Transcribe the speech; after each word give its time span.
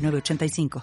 985. 0.00 0.82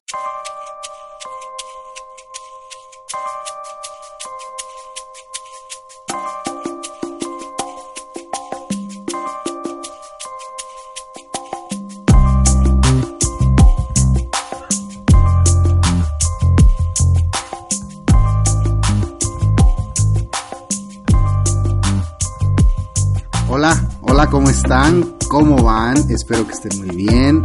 Hola, 23.50 23.90
hola, 24.02 24.28
¿cómo 24.30 24.50
están? 24.50 25.16
¿Cómo 25.30 25.64
van? 25.64 25.98
Espero 26.12 26.46
que 26.46 26.54
estén 26.54 26.78
muy 26.86 26.96
bien. 26.96 27.44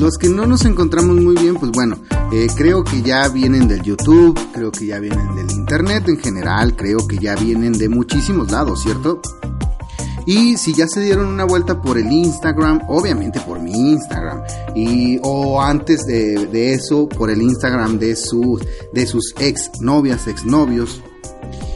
Los 0.00 0.16
que 0.16 0.30
no 0.30 0.46
nos 0.46 0.64
encontramos 0.64 1.16
muy 1.16 1.36
bien, 1.36 1.56
pues 1.56 1.70
bueno, 1.72 1.98
eh, 2.32 2.46
creo 2.56 2.82
que 2.82 3.02
ya 3.02 3.28
vienen 3.28 3.68
del 3.68 3.82
YouTube, 3.82 4.38
creo 4.54 4.72
que 4.72 4.86
ya 4.86 4.98
vienen 4.98 5.36
del 5.36 5.50
Internet 5.50 6.08
en 6.08 6.18
general, 6.18 6.74
creo 6.74 7.06
que 7.06 7.18
ya 7.18 7.34
vienen 7.34 7.74
de 7.74 7.90
muchísimos 7.90 8.50
lados, 8.50 8.82
¿cierto? 8.82 9.20
Y 10.24 10.56
si 10.56 10.72
ya 10.72 10.88
se 10.88 11.02
dieron 11.02 11.26
una 11.26 11.44
vuelta 11.44 11.82
por 11.82 11.98
el 11.98 12.10
Instagram, 12.10 12.80
obviamente 12.88 13.40
por 13.40 13.60
mi 13.60 13.72
Instagram, 13.92 14.40
y 14.74 15.18
o 15.22 15.60
antes 15.60 16.06
de, 16.06 16.46
de 16.46 16.72
eso, 16.72 17.06
por 17.06 17.30
el 17.30 17.42
Instagram 17.42 17.98
de 17.98 18.16
sus, 18.16 18.62
de 18.94 19.06
sus 19.06 19.34
ex 19.38 19.82
novias, 19.82 20.26
ex 20.26 20.46
novios, 20.46 21.02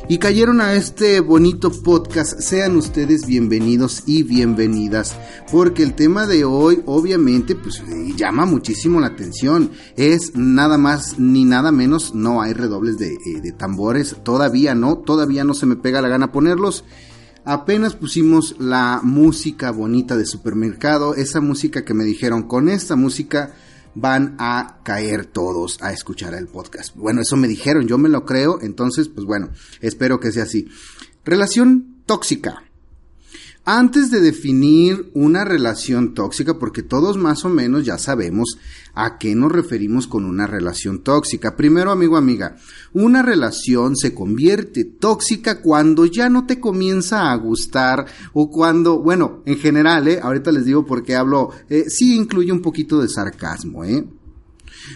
y 0.07 0.19
cayeron 0.19 0.61
a 0.61 0.75
este 0.75 1.21
bonito 1.21 1.71
podcast, 1.71 2.39
sean 2.39 2.77
ustedes 2.77 3.27
bienvenidos 3.27 4.03
y 4.07 4.23
bienvenidas, 4.23 5.17
porque 5.51 5.83
el 5.83 5.95
tema 5.95 6.27
de 6.27 6.45
hoy 6.45 6.83
obviamente 6.85 7.55
pues 7.55 7.83
llama 8.15 8.45
muchísimo 8.45 9.01
la 9.01 9.07
atención, 9.07 9.71
es 9.97 10.37
nada 10.37 10.77
más 10.77 11.19
ni 11.19 11.45
nada 11.47 11.73
menos, 11.73 12.15
no 12.15 12.43
hay 12.43 12.53
redobles 12.53 12.99
de, 12.99 13.15
eh, 13.15 13.41
de 13.43 13.53
tambores, 13.53 14.17
todavía 14.23 14.75
no, 14.75 14.99
todavía 14.99 15.43
no 15.43 15.55
se 15.55 15.67
me 15.67 15.77
pega 15.77 16.03
la 16.03 16.09
gana 16.09 16.33
ponerlos. 16.33 16.85
Apenas 17.47 17.95
pusimos 17.95 18.57
la 18.59 19.01
música 19.03 19.71
bonita 19.71 20.17
de 20.17 20.25
supermercado, 20.25 21.15
esa 21.15 21.43
música 21.43 21.85
que 21.85 21.93
me 21.93 22.05
dijeron, 22.05 22.45
con 22.45 22.71
esta 22.71 22.97
música 22.97 23.55
van 23.95 24.37
a 24.39 24.81
caer 24.83 25.27
todos 25.27 25.79
a 25.83 25.93
escuchar 25.93 26.35
el 26.35 26.49
podcast. 26.49 26.95
Bueno, 26.97 27.21
eso 27.21 27.37
me 27.37 27.49
dijeron, 27.49 27.87
yo 27.87 27.99
me 27.99 28.09
lo 28.09 28.25
creo, 28.25 28.61
entonces, 28.61 29.09
pues 29.09 29.27
bueno, 29.27 29.51
espero 29.81 30.21
que 30.21 30.33
sea 30.33 30.45
así. 30.45 30.69
Relación 31.25 32.03
tóxica. 32.07 32.65
Antes 33.67 34.11
de 34.11 34.21
definir 34.21 35.11
una 35.15 35.43
relación 35.43 36.13
tóxica, 36.13 36.59
porque 36.59 36.83
todos 36.83 37.17
más 37.17 37.47
o 37.47 37.49
menos 37.49 37.87
ya 37.87 37.97
sabemos 37.97 38.59
a 38.93 39.17
qué 39.17 39.35
nos 39.35 39.51
referimos 39.51 40.07
con 40.07 40.27
una 40.27 40.47
relación 40.47 41.03
tóxica. 41.03 41.57
Primero, 41.57 41.91
amigo, 41.91 42.19
amiga, 42.19 42.57
una 42.93 43.23
relación 43.23 43.97
se 43.97 44.13
convierte 44.13 44.85
tóxica 44.85 45.63
cuando 45.63 46.05
ya 46.05 46.29
no 46.29 46.45
te 46.45 46.61
comienza 46.61 47.33
a 47.33 47.37
gustar 47.37 48.05
o 48.35 48.51
cuando, 48.51 48.99
bueno, 48.99 49.43
en 49.47 49.57
general, 49.57 50.09
¿eh? 50.09 50.21
ahorita 50.23 50.53
les 50.53 50.67
digo 50.67 50.85
porque 50.85 51.17
hablo, 51.17 51.49
eh, 51.71 51.87
sí 51.89 52.17
incluye 52.17 52.53
un 52.53 52.61
poquito 52.61 53.01
de 53.01 53.09
sarcasmo, 53.09 53.83
¿eh? 53.83 54.05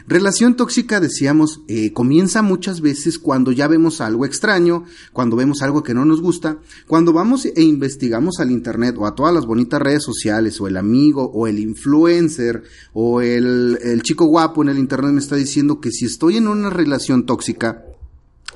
Relación 0.07 0.57
tóxica, 0.57 1.01
decíamos, 1.01 1.63
eh, 1.69 1.93
comienza 1.93 2.43
muchas 2.43 2.81
veces 2.81 3.19
cuando 3.19 3.53
ya 3.53 3.69
vemos 3.69 4.01
algo 4.01 4.25
extraño, 4.25 4.85
cuando 5.13 5.37
vemos 5.37 5.63
algo 5.63 5.83
que 5.83 5.95
no 5.95 6.05
nos 6.05 6.21
gusta, 6.21 6.59
cuando 6.87 7.13
vamos 7.13 7.47
e 7.47 7.63
investigamos 7.63 8.41
al 8.41 8.51
Internet 8.51 8.97
o 8.99 9.07
a 9.07 9.15
todas 9.15 9.35
las 9.35 9.47
bonitas 9.47 9.81
redes 9.81 10.03
sociales, 10.03 10.61
o 10.61 10.69
el 10.69 10.77
amigo, 10.77 11.31
o 11.33 11.47
el 11.47 11.59
influencer, 11.59 12.63
o 12.93 13.21
el, 13.21 14.01
chico 14.03 14.27
guapo 14.27 14.63
en 14.63 14.71
el 14.71 14.79
Internet 14.79 15.13
me 15.13 15.21
está 15.21 15.37
diciendo 15.37 15.81
que 15.81 15.91
si 15.91 16.07
estoy 16.07 16.37
en 16.37 16.49
una 16.49 16.71
relación 16.71 17.27
tóxica, 17.27 17.85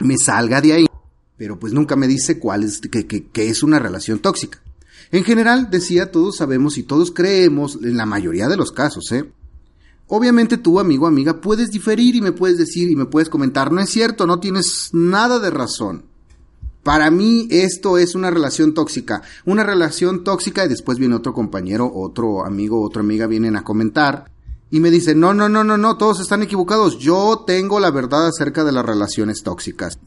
me 0.00 0.18
salga 0.18 0.60
de 0.60 0.72
ahí. 0.72 0.86
Pero 1.36 1.58
pues 1.58 1.72
nunca 1.72 1.96
me 1.96 2.06
dice 2.06 2.38
cuál 2.38 2.62
es, 2.62 2.78
que, 2.78 3.06
que, 3.06 3.26
que 3.26 3.48
es 3.48 3.62
una 3.62 3.78
relación 3.78 4.20
tóxica. 4.20 4.62
En 5.10 5.24
general, 5.24 5.68
decía, 5.70 6.10
todos 6.10 6.36
sabemos 6.36 6.78
y 6.78 6.84
todos 6.84 7.10
creemos, 7.10 7.78
en 7.82 7.96
la 7.96 8.06
mayoría 8.06 8.48
de 8.48 8.56
los 8.56 8.72
casos, 8.72 9.10
¿eh? 9.12 9.30
Obviamente 10.14 10.58
tú, 10.58 10.78
amigo, 10.78 11.06
amiga, 11.06 11.40
puedes 11.40 11.70
diferir 11.70 12.14
y 12.14 12.20
me 12.20 12.32
puedes 12.32 12.58
decir 12.58 12.90
y 12.90 12.96
me 12.96 13.06
puedes 13.06 13.30
comentar, 13.30 13.72
no 13.72 13.80
es 13.80 13.88
cierto, 13.88 14.26
no 14.26 14.40
tienes 14.40 14.90
nada 14.92 15.38
de 15.38 15.48
razón. 15.48 16.04
Para 16.82 17.10
mí 17.10 17.48
esto 17.50 17.96
es 17.96 18.14
una 18.14 18.30
relación 18.30 18.74
tóxica, 18.74 19.22
una 19.46 19.64
relación 19.64 20.22
tóxica 20.22 20.66
y 20.66 20.68
después 20.68 20.98
viene 20.98 21.14
otro 21.14 21.32
compañero, 21.32 21.90
otro 21.94 22.44
amigo, 22.44 22.82
otra 22.82 23.00
amiga 23.00 23.26
vienen 23.26 23.56
a 23.56 23.64
comentar 23.64 24.30
y 24.70 24.80
me 24.80 24.90
dicen, 24.90 25.18
no, 25.18 25.32
no, 25.32 25.48
no, 25.48 25.64
no, 25.64 25.78
no, 25.78 25.96
todos 25.96 26.20
están 26.20 26.42
equivocados, 26.42 26.98
yo 26.98 27.44
tengo 27.46 27.80
la 27.80 27.90
verdad 27.90 28.26
acerca 28.26 28.64
de 28.64 28.72
las 28.72 28.84
relaciones 28.84 29.42
tóxicas. 29.42 29.98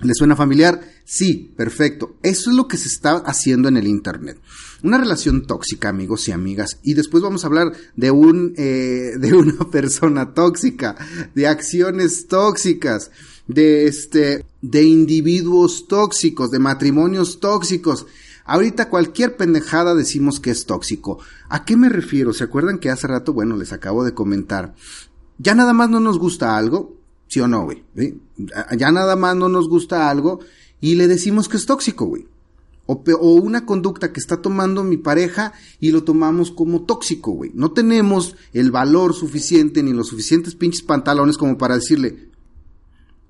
¿Le 0.00 0.14
suena 0.14 0.36
familiar? 0.36 0.80
Sí, 1.04 1.52
perfecto. 1.56 2.14
Eso 2.22 2.50
es 2.50 2.56
lo 2.56 2.68
que 2.68 2.76
se 2.76 2.86
está 2.86 3.16
haciendo 3.16 3.66
en 3.66 3.78
el 3.78 3.88
Internet. 3.88 4.38
Una 4.82 4.98
relación 4.98 5.46
tóxica, 5.46 5.88
amigos 5.88 6.28
y 6.28 6.32
amigas. 6.32 6.78
Y 6.82 6.94
después 6.94 7.22
vamos 7.22 7.44
a 7.44 7.48
hablar 7.48 7.72
de 7.96 8.10
un, 8.10 8.54
eh, 8.56 9.12
de 9.18 9.34
una 9.34 9.70
persona 9.70 10.34
tóxica, 10.34 10.96
de 11.34 11.46
acciones 11.46 12.26
tóxicas, 12.28 13.10
de 13.46 13.86
este, 13.86 14.44
de 14.62 14.82
individuos 14.82 15.88
tóxicos, 15.88 16.50
de 16.50 16.58
matrimonios 16.58 17.40
tóxicos. 17.40 18.06
Ahorita 18.44 18.88
cualquier 18.88 19.36
pendejada 19.36 19.94
decimos 19.94 20.40
que 20.40 20.50
es 20.50 20.64
tóxico. 20.64 21.18
¿A 21.48 21.64
qué 21.64 21.76
me 21.76 21.88
refiero? 21.88 22.32
¿Se 22.32 22.44
acuerdan 22.44 22.78
que 22.78 22.90
hace 22.90 23.06
rato, 23.06 23.32
bueno, 23.32 23.56
les 23.56 23.72
acabo 23.72 24.04
de 24.04 24.14
comentar? 24.14 24.74
Ya 25.38 25.54
nada 25.54 25.72
más 25.72 25.90
no 25.90 26.00
nos 26.00 26.18
gusta 26.18 26.56
algo, 26.56 26.98
¿Sí 27.28 27.40
o 27.40 27.46
no, 27.46 27.64
güey? 27.64 27.84
Ya 28.76 28.90
nada 28.90 29.14
más 29.14 29.36
no 29.36 29.48
nos 29.48 29.68
gusta 29.68 30.08
algo 30.08 30.40
y 30.80 30.94
le 30.94 31.06
decimos 31.06 31.48
que 31.48 31.58
es 31.58 31.66
tóxico, 31.66 32.06
güey. 32.06 32.26
O, 32.90 33.34
una 33.34 33.66
conducta 33.66 34.14
que 34.14 34.18
está 34.18 34.40
tomando 34.40 34.82
mi 34.82 34.96
pareja 34.96 35.52
y 35.78 35.90
lo 35.90 36.04
tomamos 36.04 36.50
como 36.50 36.84
tóxico, 36.84 37.32
güey. 37.32 37.50
No 37.54 37.72
tenemos 37.72 38.34
el 38.54 38.70
valor 38.70 39.12
suficiente 39.12 39.82
ni 39.82 39.92
los 39.92 40.08
suficientes 40.08 40.54
pinches 40.54 40.82
pantalones 40.82 41.36
como 41.36 41.58
para 41.58 41.74
decirle, 41.74 42.30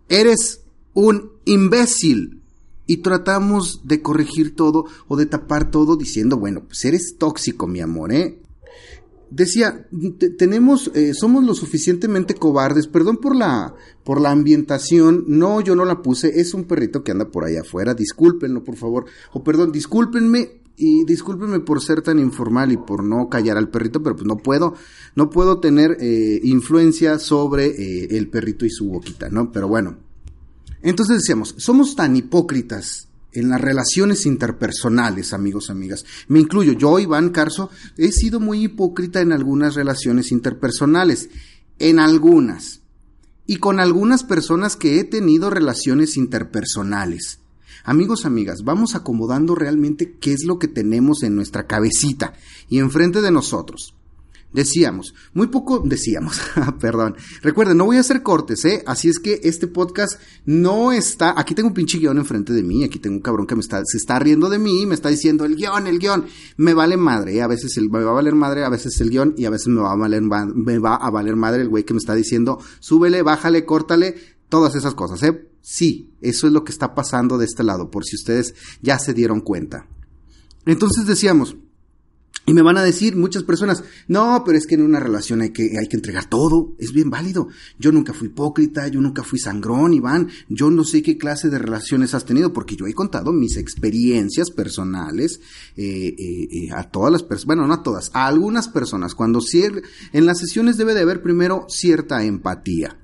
eres 0.08 0.60
un 0.94 1.32
imbécil. 1.44 2.40
Y 2.86 2.98
tratamos 2.98 3.82
de 3.84 4.00
corregir 4.00 4.56
todo 4.56 4.86
o 5.08 5.16
de 5.16 5.26
tapar 5.26 5.70
todo 5.70 5.96
diciendo, 5.96 6.38
bueno, 6.38 6.62
pues 6.66 6.86
eres 6.86 7.16
tóxico, 7.18 7.66
mi 7.66 7.80
amor, 7.80 8.12
¿eh? 8.12 8.40
Decía, 9.30 9.86
tenemos, 10.38 10.90
eh, 10.94 11.14
somos 11.14 11.44
lo 11.44 11.54
suficientemente 11.54 12.34
cobardes, 12.34 12.86
perdón 12.86 13.18
por 13.18 13.36
la, 13.36 13.74
por 14.04 14.20
la 14.20 14.30
ambientación, 14.30 15.24
no, 15.26 15.60
yo 15.60 15.74
no 15.74 15.84
la 15.84 16.02
puse, 16.02 16.40
es 16.40 16.54
un 16.54 16.64
perrito 16.64 17.02
que 17.02 17.12
anda 17.12 17.30
por 17.30 17.44
allá 17.44 17.60
afuera, 17.60 17.94
discúlpenlo 17.94 18.64
por 18.64 18.76
favor, 18.76 19.06
o 19.32 19.42
perdón, 19.44 19.72
discúlpenme 19.72 20.60
y 20.76 21.04
discúlpenme 21.04 21.60
por 21.60 21.82
ser 21.82 22.02
tan 22.02 22.18
informal 22.18 22.70
y 22.72 22.76
por 22.76 23.02
no 23.02 23.28
callar 23.28 23.56
al 23.56 23.68
perrito, 23.68 24.02
pero 24.02 24.14
pues 24.14 24.26
no 24.26 24.36
puedo, 24.36 24.74
no 25.16 25.28
puedo 25.28 25.58
tener 25.58 25.96
eh, 26.00 26.40
influencia 26.44 27.18
sobre 27.18 27.66
eh, 27.66 28.16
el 28.16 28.28
perrito 28.28 28.64
y 28.64 28.70
su 28.70 28.88
boquita, 28.88 29.28
¿no? 29.28 29.50
Pero 29.50 29.66
bueno, 29.66 29.96
entonces 30.82 31.18
decíamos, 31.18 31.54
somos 31.58 31.96
tan 31.96 32.16
hipócritas 32.16 33.07
en 33.32 33.48
las 33.50 33.60
relaciones 33.60 34.26
interpersonales, 34.26 35.32
amigos, 35.32 35.70
amigas. 35.70 36.04
Me 36.28 36.40
incluyo, 36.40 36.72
yo, 36.72 36.98
Iván 36.98 37.30
Carso, 37.30 37.70
he 37.96 38.12
sido 38.12 38.40
muy 38.40 38.64
hipócrita 38.64 39.20
en 39.20 39.32
algunas 39.32 39.74
relaciones 39.74 40.32
interpersonales, 40.32 41.28
en 41.78 41.98
algunas, 41.98 42.80
y 43.46 43.56
con 43.56 43.80
algunas 43.80 44.24
personas 44.24 44.76
que 44.76 45.00
he 45.00 45.04
tenido 45.04 45.50
relaciones 45.50 46.16
interpersonales. 46.16 47.40
Amigos, 47.84 48.26
amigas, 48.26 48.64
vamos 48.64 48.94
acomodando 48.94 49.54
realmente 49.54 50.16
qué 50.18 50.32
es 50.32 50.44
lo 50.44 50.58
que 50.58 50.68
tenemos 50.68 51.22
en 51.22 51.34
nuestra 51.34 51.66
cabecita 51.66 52.34
y 52.68 52.78
enfrente 52.78 53.22
de 53.22 53.30
nosotros. 53.30 53.94
Decíamos, 54.50 55.14
muy 55.34 55.48
poco 55.48 55.82
decíamos, 55.84 56.40
perdón. 56.80 57.16
Recuerden, 57.42 57.76
no 57.76 57.84
voy 57.84 57.98
a 57.98 58.00
hacer 58.00 58.22
cortes, 58.22 58.64
¿eh? 58.64 58.82
Así 58.86 59.08
es 59.08 59.18
que 59.18 59.40
este 59.44 59.66
podcast 59.66 60.18
no 60.46 60.90
está, 60.90 61.38
aquí 61.38 61.54
tengo 61.54 61.68
un 61.68 61.74
pinche 61.74 61.98
guion 61.98 62.16
enfrente 62.16 62.54
de 62.54 62.62
mí, 62.62 62.82
aquí 62.82 62.98
tengo 62.98 63.16
un 63.16 63.22
cabrón 63.22 63.46
que 63.46 63.54
me 63.54 63.60
está, 63.60 63.82
se 63.84 63.98
está 63.98 64.18
riendo 64.18 64.48
de 64.48 64.58
mí, 64.58 64.86
me 64.86 64.94
está 64.94 65.10
diciendo 65.10 65.44
el 65.44 65.54
guion, 65.54 65.86
el 65.86 65.98
guion. 65.98 66.24
Me 66.56 66.72
vale 66.72 66.96
madre, 66.96 67.36
¿eh? 67.36 67.42
A 67.42 67.46
veces 67.46 67.76
me 67.78 68.02
va 68.02 68.10
a 68.10 68.14
valer 68.14 68.34
madre, 68.34 68.64
a 68.64 68.70
veces 68.70 68.98
el 69.02 69.10
guion 69.10 69.34
y 69.36 69.44
a 69.44 69.50
veces 69.50 69.68
me 69.68 69.82
va 69.82 69.92
a 69.92 69.96
valer, 69.96 70.22
me 70.22 70.78
va 70.78 70.96
a 70.96 71.10
valer 71.10 71.36
madre 71.36 71.60
el 71.60 71.68
güey 71.68 71.84
que 71.84 71.92
me 71.92 71.98
está 71.98 72.14
diciendo, 72.14 72.58
súbele, 72.80 73.20
bájale, 73.20 73.66
córtale, 73.66 74.14
todas 74.48 74.74
esas 74.74 74.94
cosas, 74.94 75.22
¿eh? 75.24 75.46
Sí, 75.60 76.14
eso 76.22 76.46
es 76.46 76.54
lo 76.54 76.64
que 76.64 76.72
está 76.72 76.94
pasando 76.94 77.36
de 77.36 77.44
este 77.44 77.64
lado, 77.64 77.90
por 77.90 78.06
si 78.06 78.16
ustedes 78.16 78.54
ya 78.80 78.98
se 78.98 79.12
dieron 79.12 79.42
cuenta. 79.42 79.86
Entonces 80.64 81.06
decíamos, 81.06 81.56
y 82.48 82.54
me 82.54 82.62
van 82.62 82.78
a 82.78 82.82
decir 82.82 83.14
muchas 83.14 83.42
personas, 83.42 83.84
no, 84.06 84.42
pero 84.44 84.56
es 84.56 84.66
que 84.66 84.74
en 84.74 84.82
una 84.82 85.00
relación 85.00 85.42
hay 85.42 85.50
que, 85.50 85.78
hay 85.78 85.86
que 85.86 85.96
entregar 85.96 86.28
todo, 86.28 86.74
es 86.78 86.92
bien 86.92 87.10
válido. 87.10 87.48
Yo 87.78 87.92
nunca 87.92 88.14
fui 88.14 88.28
hipócrita, 88.28 88.88
yo 88.88 89.00
nunca 89.00 89.22
fui 89.22 89.38
sangrón, 89.38 89.92
Iván, 89.92 90.28
yo 90.48 90.70
no 90.70 90.84
sé 90.84 91.02
qué 91.02 91.18
clase 91.18 91.50
de 91.50 91.58
relaciones 91.58 92.14
has 92.14 92.24
tenido, 92.24 92.52
porque 92.52 92.74
yo 92.74 92.86
he 92.86 92.94
contado 92.94 93.32
mis 93.32 93.56
experiencias 93.56 94.50
personales 94.50 95.40
eh, 95.76 96.14
eh, 96.18 96.48
eh 96.50 96.68
a 96.74 96.84
todas 96.84 97.12
las 97.12 97.22
personas, 97.22 97.46
bueno, 97.46 97.66
no 97.66 97.74
a 97.74 97.82
todas, 97.82 98.10
a 98.14 98.26
algunas 98.26 98.68
personas, 98.68 99.14
cuando 99.14 99.40
en 100.12 100.26
las 100.26 100.38
sesiones 100.38 100.76
debe 100.76 100.94
de 100.94 101.00
haber 101.00 101.22
primero 101.22 101.66
cierta 101.68 102.24
empatía. 102.24 102.96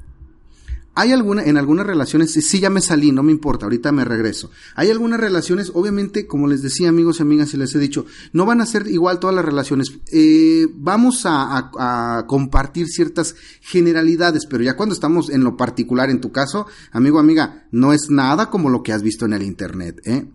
Hay 0.96 1.12
alguna, 1.12 1.42
en 1.42 1.56
algunas 1.56 1.86
relaciones, 1.86 2.32
sí 2.32 2.60
ya 2.60 2.70
me 2.70 2.80
salí, 2.80 3.10
no 3.10 3.22
me 3.22 3.32
importa, 3.32 3.66
ahorita 3.66 3.90
me 3.90 4.04
regreso. 4.04 4.50
Hay 4.76 4.90
algunas 4.90 5.18
relaciones, 5.18 5.72
obviamente, 5.74 6.26
como 6.26 6.46
les 6.46 6.62
decía 6.62 6.88
amigos 6.88 7.18
y 7.18 7.22
amigas 7.22 7.52
y 7.52 7.56
les 7.56 7.74
he 7.74 7.78
dicho, 7.80 8.06
no 8.32 8.46
van 8.46 8.60
a 8.60 8.66
ser 8.66 8.86
igual 8.86 9.18
todas 9.18 9.34
las 9.34 9.44
relaciones. 9.44 9.92
Eh, 10.12 10.66
vamos 10.74 11.22
a, 11.24 12.24
compartir 12.26 12.86
ciertas 12.88 13.34
generalidades, 13.60 14.46
pero 14.46 14.62
ya 14.62 14.76
cuando 14.76 14.94
estamos 14.94 15.30
en 15.30 15.42
lo 15.42 15.56
particular, 15.56 16.10
en 16.10 16.20
tu 16.20 16.30
caso, 16.32 16.66
amigo, 16.92 17.18
amiga, 17.18 17.66
no 17.72 17.92
es 17.92 18.10
nada 18.10 18.50
como 18.50 18.70
lo 18.70 18.82
que 18.82 18.92
has 18.92 19.02
visto 19.02 19.24
en 19.24 19.32
el 19.32 19.42
Internet, 19.42 20.00
¿eh? 20.04 20.26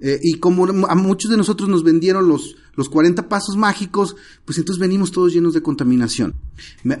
Eh, 0.00 0.18
y 0.22 0.38
como 0.38 0.64
a 0.86 0.94
muchos 0.94 1.30
de 1.30 1.36
nosotros 1.36 1.68
nos 1.68 1.84
vendieron 1.84 2.26
los, 2.28 2.56
los 2.74 2.88
40 2.88 3.28
pasos 3.28 3.56
mágicos, 3.56 4.16
pues 4.44 4.58
entonces 4.58 4.80
venimos 4.80 5.10
todos 5.10 5.32
llenos 5.32 5.54
de 5.54 5.62
contaminación. 5.62 6.34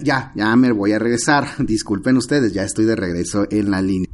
ya, 0.02 0.32
ya 0.34 0.54
me 0.56 0.72
voy 0.72 0.92
a 0.92 0.98
regresar. 0.98 1.48
Disculpen 1.66 2.16
ustedes, 2.16 2.52
ya 2.52 2.64
estoy 2.64 2.84
de 2.84 2.96
regreso 2.96 3.46
en 3.50 3.70
la 3.70 3.80
línea. 3.80 4.10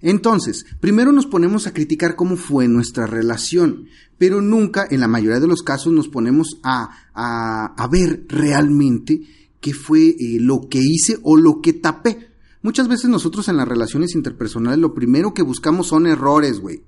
Entonces, 0.00 0.66
primero 0.80 1.12
nos 1.12 1.26
ponemos 1.26 1.66
a 1.66 1.72
criticar 1.72 2.14
cómo 2.14 2.36
fue 2.36 2.68
nuestra 2.68 3.06
relación, 3.06 3.86
pero 4.18 4.42
nunca, 4.42 4.86
en 4.90 5.00
la 5.00 5.08
mayoría 5.08 5.40
de 5.40 5.46
los 5.46 5.62
casos, 5.62 5.94
nos 5.94 6.08
ponemos 6.08 6.58
a, 6.62 6.90
a, 7.14 7.74
a 7.74 7.88
ver 7.88 8.26
realmente 8.28 9.22
qué 9.60 9.72
fue 9.72 10.08
eh, 10.08 10.38
lo 10.40 10.68
que 10.68 10.78
hice 10.78 11.18
o 11.22 11.38
lo 11.38 11.62
que 11.62 11.72
tapé. 11.72 12.28
Muchas 12.60 12.86
veces 12.86 13.08
nosotros 13.08 13.48
en 13.48 13.56
las 13.56 13.66
relaciones 13.66 14.14
interpersonales 14.14 14.78
lo 14.78 14.92
primero 14.92 15.32
que 15.32 15.42
buscamos 15.42 15.86
son 15.86 16.06
errores, 16.06 16.60
güey. 16.60 16.82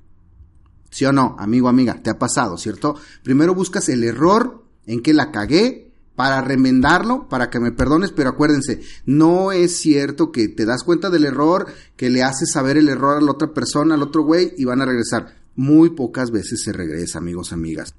¿Sí 0.96 1.04
o 1.04 1.12
no, 1.12 1.37
amigo, 1.38 1.69
amiga? 1.69 2.00
Te 2.02 2.08
ha 2.08 2.19
pasado, 2.19 2.56
¿cierto? 2.56 2.94
Primero 3.22 3.54
buscas 3.54 3.90
el 3.90 4.02
error 4.02 4.64
en 4.87 5.02
que 5.02 5.12
la 5.12 5.31
cagué 5.31 5.93
para 6.14 6.40
remendarlo, 6.40 7.28
para 7.28 7.50
que 7.50 7.60
me 7.60 7.70
perdones, 7.70 8.12
pero 8.12 8.31
acuérdense, 8.31 8.81
no 9.04 9.52
es 9.52 9.76
cierto 9.76 10.32
que 10.32 10.48
te 10.48 10.64
das 10.64 10.84
cuenta 10.84 11.10
del 11.10 11.26
error, 11.26 11.66
que 11.96 12.08
le 12.08 12.22
haces 12.22 12.50
saber 12.50 12.78
el 12.78 12.88
error 12.88 13.19
a 13.19 13.20
la 13.20 13.32
otra 13.32 13.52
persona, 13.52 13.94
al 13.94 14.04
otro 14.04 14.22
güey, 14.22 14.54
y 14.56 14.64
van 14.64 14.81
a 14.81 14.87
regresar. 14.87 15.37
Muy 15.54 15.90
pocas 15.90 16.31
veces 16.31 16.62
se 16.62 16.72
regresa, 16.72 17.19
amigos, 17.19 17.52
amigas. 17.52 17.94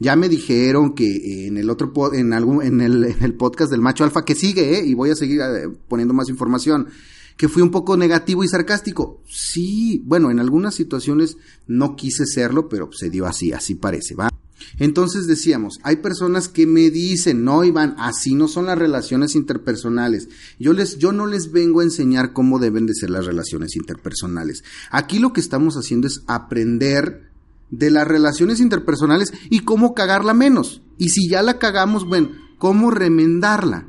Ya 0.00 0.16
me 0.16 0.28
dijeron 0.28 0.96
que 0.96 1.46
en 1.46 1.56
el 1.56 1.70
otro 1.70 1.92
en 2.12 2.32
algún 2.32 2.64
en 2.64 2.80
el, 2.80 3.04
en 3.04 3.22
el 3.22 3.34
podcast 3.34 3.70
del 3.70 3.80
macho 3.80 4.02
alfa 4.02 4.24
que 4.24 4.34
sigue, 4.34 4.76
¿eh? 4.76 4.84
y 4.84 4.94
voy 4.94 5.10
a 5.10 5.14
seguir 5.14 5.40
eh, 5.40 5.68
poniendo 5.86 6.14
más 6.14 6.28
información 6.28 6.88
que 7.40 7.48
fui 7.48 7.62
un 7.62 7.70
poco 7.70 7.96
negativo 7.96 8.44
y 8.44 8.48
sarcástico. 8.48 9.22
Sí, 9.26 10.02
bueno, 10.04 10.30
en 10.30 10.40
algunas 10.40 10.74
situaciones 10.74 11.38
no 11.66 11.96
quise 11.96 12.26
serlo, 12.26 12.68
pero 12.68 12.92
se 12.92 13.08
dio 13.08 13.24
así, 13.24 13.50
así 13.50 13.76
parece, 13.76 14.14
¿va? 14.14 14.28
Entonces 14.78 15.26
decíamos, 15.26 15.80
hay 15.82 15.96
personas 15.96 16.48
que 16.48 16.66
me 16.66 16.90
dicen, 16.90 17.42
no 17.42 17.64
Iván, 17.64 17.94
así 17.96 18.34
no 18.34 18.46
son 18.46 18.66
las 18.66 18.76
relaciones 18.76 19.36
interpersonales. 19.36 20.28
Yo 20.58 20.74
les, 20.74 20.98
yo 20.98 21.12
no 21.12 21.24
les 21.24 21.50
vengo 21.50 21.80
a 21.80 21.84
enseñar 21.84 22.34
cómo 22.34 22.58
deben 22.58 22.84
de 22.84 22.94
ser 22.94 23.08
las 23.08 23.24
relaciones 23.24 23.74
interpersonales. 23.74 24.62
Aquí 24.90 25.18
lo 25.18 25.32
que 25.32 25.40
estamos 25.40 25.76
haciendo 25.76 26.08
es 26.08 26.20
aprender 26.26 27.30
de 27.70 27.90
las 27.90 28.06
relaciones 28.06 28.60
interpersonales 28.60 29.32
y 29.48 29.60
cómo 29.60 29.94
cagarla 29.94 30.34
menos. 30.34 30.82
Y 30.98 31.08
si 31.08 31.26
ya 31.26 31.40
la 31.40 31.58
cagamos, 31.58 32.06
bueno, 32.06 32.32
cómo 32.58 32.90
remendarla 32.90 33.86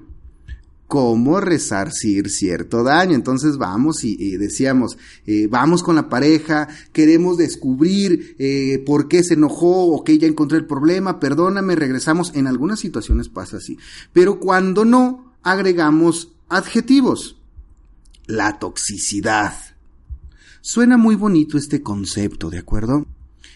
cómo 0.91 1.39
resarcir 1.39 2.29
cierto 2.29 2.83
daño. 2.83 3.15
Entonces 3.15 3.57
vamos 3.57 4.03
y, 4.03 4.35
decíamos, 4.35 4.97
eh, 5.25 5.47
vamos 5.49 5.83
con 5.83 5.95
la 5.95 6.09
pareja, 6.09 6.67
queremos 6.91 7.37
descubrir 7.37 8.35
eh, 8.37 8.83
por 8.85 9.07
qué 9.07 9.23
se 9.23 9.35
enojó 9.35 9.85
o 9.85 10.03
que 10.03 10.17
ya 10.17 10.27
encontré 10.27 10.57
el 10.57 10.65
problema, 10.65 11.17
perdóname, 11.17 11.77
regresamos. 11.77 12.33
En 12.35 12.45
algunas 12.45 12.81
situaciones 12.81 13.29
pasa 13.29 13.55
así. 13.55 13.77
Pero 14.11 14.37
cuando 14.41 14.83
no, 14.83 15.31
agregamos 15.43 16.33
adjetivos. 16.49 17.37
La 18.27 18.59
toxicidad. 18.59 19.53
Suena 20.59 20.97
muy 20.97 21.15
bonito 21.15 21.57
este 21.57 21.81
concepto, 21.81 22.49
¿de 22.49 22.57
acuerdo? 22.57 23.05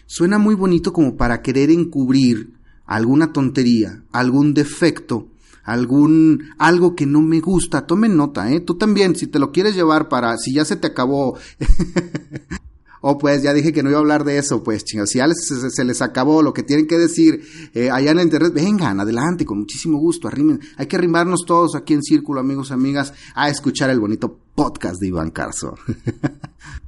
Suena 0.06 0.38
muy 0.38 0.56
bonito 0.56 0.94
como 0.94 1.18
para 1.18 1.42
querer 1.42 1.70
encubrir 1.70 2.54
alguna 2.86 3.34
tontería, 3.34 4.04
algún 4.14 4.54
defecto 4.54 5.28
algún 5.66 6.52
algo 6.58 6.96
que 6.96 7.06
no 7.06 7.22
me 7.22 7.42
gusta, 7.42 7.86
tomen 7.86 8.16
nota, 8.16 8.52
¿eh? 8.52 8.62
Tú 8.62 8.76
también, 8.76 9.16
si 9.16 9.28
te 9.28 9.40
lo 9.40 9.52
quieres 9.52 9.76
llevar 9.76 10.08
para, 10.08 10.38
si 10.38 10.54
ya 10.54 10.64
se 10.64 10.76
te 10.76 10.88
acabó, 10.88 11.38
oh 13.02 13.18
pues 13.18 13.42
ya 13.42 13.54
dije 13.54 13.74
que 13.74 13.84
no 13.84 13.90
iba 13.90 13.98
a 13.98 14.02
hablar 14.02 14.24
de 14.24 14.38
eso, 14.38 14.64
pues 14.64 14.86
chingos, 14.86 15.10
si 15.10 15.18
ya 15.18 15.28
se, 15.34 15.84
les 15.84 16.02
acabó 16.02 16.42
lo 16.42 16.54
que 16.54 16.64
tienen 16.64 16.88
que 16.88 16.98
decir 16.98 17.42
eh, 17.74 17.90
allá 17.90 18.12
en 18.12 18.18
la 18.18 18.24
internet, 18.24 18.54
vengan, 18.54 19.00
adelante, 19.00 19.44
con 19.44 19.60
muchísimo 19.60 19.98
gusto, 19.98 20.28
arrimen, 20.28 20.60
hay 20.78 20.86
que 20.86 20.96
arrimarnos 20.96 21.46
todos 21.46 21.76
aquí 21.76 21.94
en 21.94 22.04
círculo, 22.04 22.40
amigos, 22.40 22.72
amigas, 22.72 23.14
a 23.34 23.50
escuchar 23.50 23.90
el 23.90 24.00
bonito 24.00 24.38
podcast 24.54 25.02
de 25.02 25.08
Iván 25.08 25.32
Carso. 25.32 25.76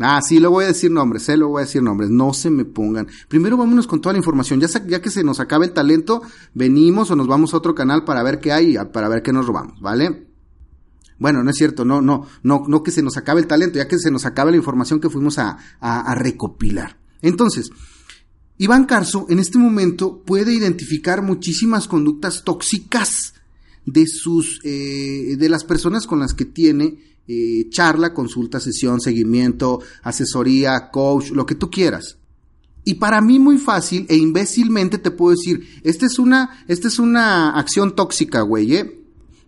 Ah, 0.00 0.20
sí, 0.22 0.40
le 0.40 0.48
voy 0.48 0.64
a 0.64 0.68
decir 0.68 0.90
nombres, 0.90 1.28
eh, 1.28 1.36
le 1.36 1.44
voy 1.44 1.62
a 1.62 1.66
decir 1.66 1.82
nombres, 1.82 2.10
no 2.10 2.34
se 2.34 2.50
me 2.50 2.64
pongan. 2.64 3.06
Primero 3.28 3.56
vámonos 3.56 3.86
con 3.86 4.00
toda 4.00 4.12
la 4.12 4.18
información, 4.18 4.60
ya, 4.60 4.68
ya 4.86 5.00
que 5.00 5.10
se 5.10 5.22
nos 5.22 5.38
acaba 5.38 5.64
el 5.64 5.72
talento, 5.72 6.22
venimos 6.52 7.10
o 7.10 7.16
nos 7.16 7.28
vamos 7.28 7.54
a 7.54 7.58
otro 7.58 7.74
canal 7.74 8.04
para 8.04 8.22
ver 8.24 8.40
qué 8.40 8.52
hay, 8.52 8.76
para 8.92 9.08
ver 9.08 9.22
qué 9.22 9.32
nos 9.32 9.46
robamos, 9.46 9.80
¿vale? 9.80 10.26
Bueno, 11.18 11.44
no 11.44 11.50
es 11.50 11.56
cierto, 11.56 11.84
no, 11.84 12.02
no, 12.02 12.26
no, 12.42 12.64
no 12.66 12.82
que 12.82 12.90
se 12.90 13.02
nos 13.02 13.16
acabe 13.16 13.40
el 13.40 13.46
talento, 13.46 13.78
ya 13.78 13.86
que 13.86 13.98
se 13.98 14.10
nos 14.10 14.26
acabe 14.26 14.50
la 14.50 14.56
información 14.56 14.98
que 14.98 15.08
fuimos 15.08 15.38
a, 15.38 15.58
a, 15.80 16.14
recopilar. 16.16 16.98
Entonces, 17.22 17.70
Iván 18.58 18.84
Carso 18.84 19.26
en 19.28 19.38
este 19.38 19.58
momento 19.58 20.22
puede 20.24 20.52
identificar 20.52 21.22
muchísimas 21.22 21.86
conductas 21.86 22.42
tóxicas 22.42 23.34
de 23.86 24.06
sus, 24.06 24.60
eh, 24.64 25.36
de 25.38 25.48
las 25.48 25.62
personas 25.64 26.06
con 26.06 26.18
las 26.18 26.34
que 26.34 26.44
tiene 26.46 26.98
charla, 27.70 28.12
consulta, 28.12 28.60
sesión, 28.60 29.00
seguimiento, 29.00 29.80
asesoría, 30.02 30.90
coach, 30.90 31.30
lo 31.30 31.46
que 31.46 31.54
tú 31.54 31.70
quieras. 31.70 32.18
Y 32.84 32.94
para 32.94 33.20
mí 33.20 33.38
muy 33.38 33.56
fácil 33.58 34.06
e 34.08 34.16
imbécilmente 34.16 34.98
te 34.98 35.10
puedo 35.10 35.34
decir, 35.34 35.80
esta 35.82 36.04
es 36.04 36.18
una, 36.18 36.64
esta 36.68 36.88
es 36.88 36.98
una 36.98 37.58
acción 37.58 37.96
tóxica, 37.96 38.42
güey, 38.42 38.74
¿eh? 38.76 39.00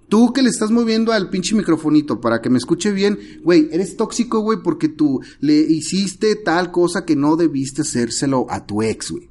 Tú 0.09 0.33
que 0.33 0.41
le 0.41 0.51
estás 0.51 0.71
moviendo 0.71 1.13
al 1.13 1.31
pinche 1.31 1.55
microfonito 1.55 2.21
para 2.21 2.41
que 2.41 2.49
me 2.49 2.59
escuche 2.59 2.93
bien, 2.93 3.19
güey, 3.43 3.69
eres 3.73 3.97
tóxico, 3.97 4.41
güey, 4.41 4.61
porque 4.63 4.89
tú 4.89 5.21
le 5.41 5.55
hiciste 5.55 6.37
tal 6.37 6.71
cosa 6.71 7.05
que 7.05 7.17
no 7.17 7.37
debiste 7.37 7.83
hacérselo 7.83 8.47
a 8.49 8.65
tu 8.65 8.83
ex, 8.83 9.11
güey. 9.11 9.29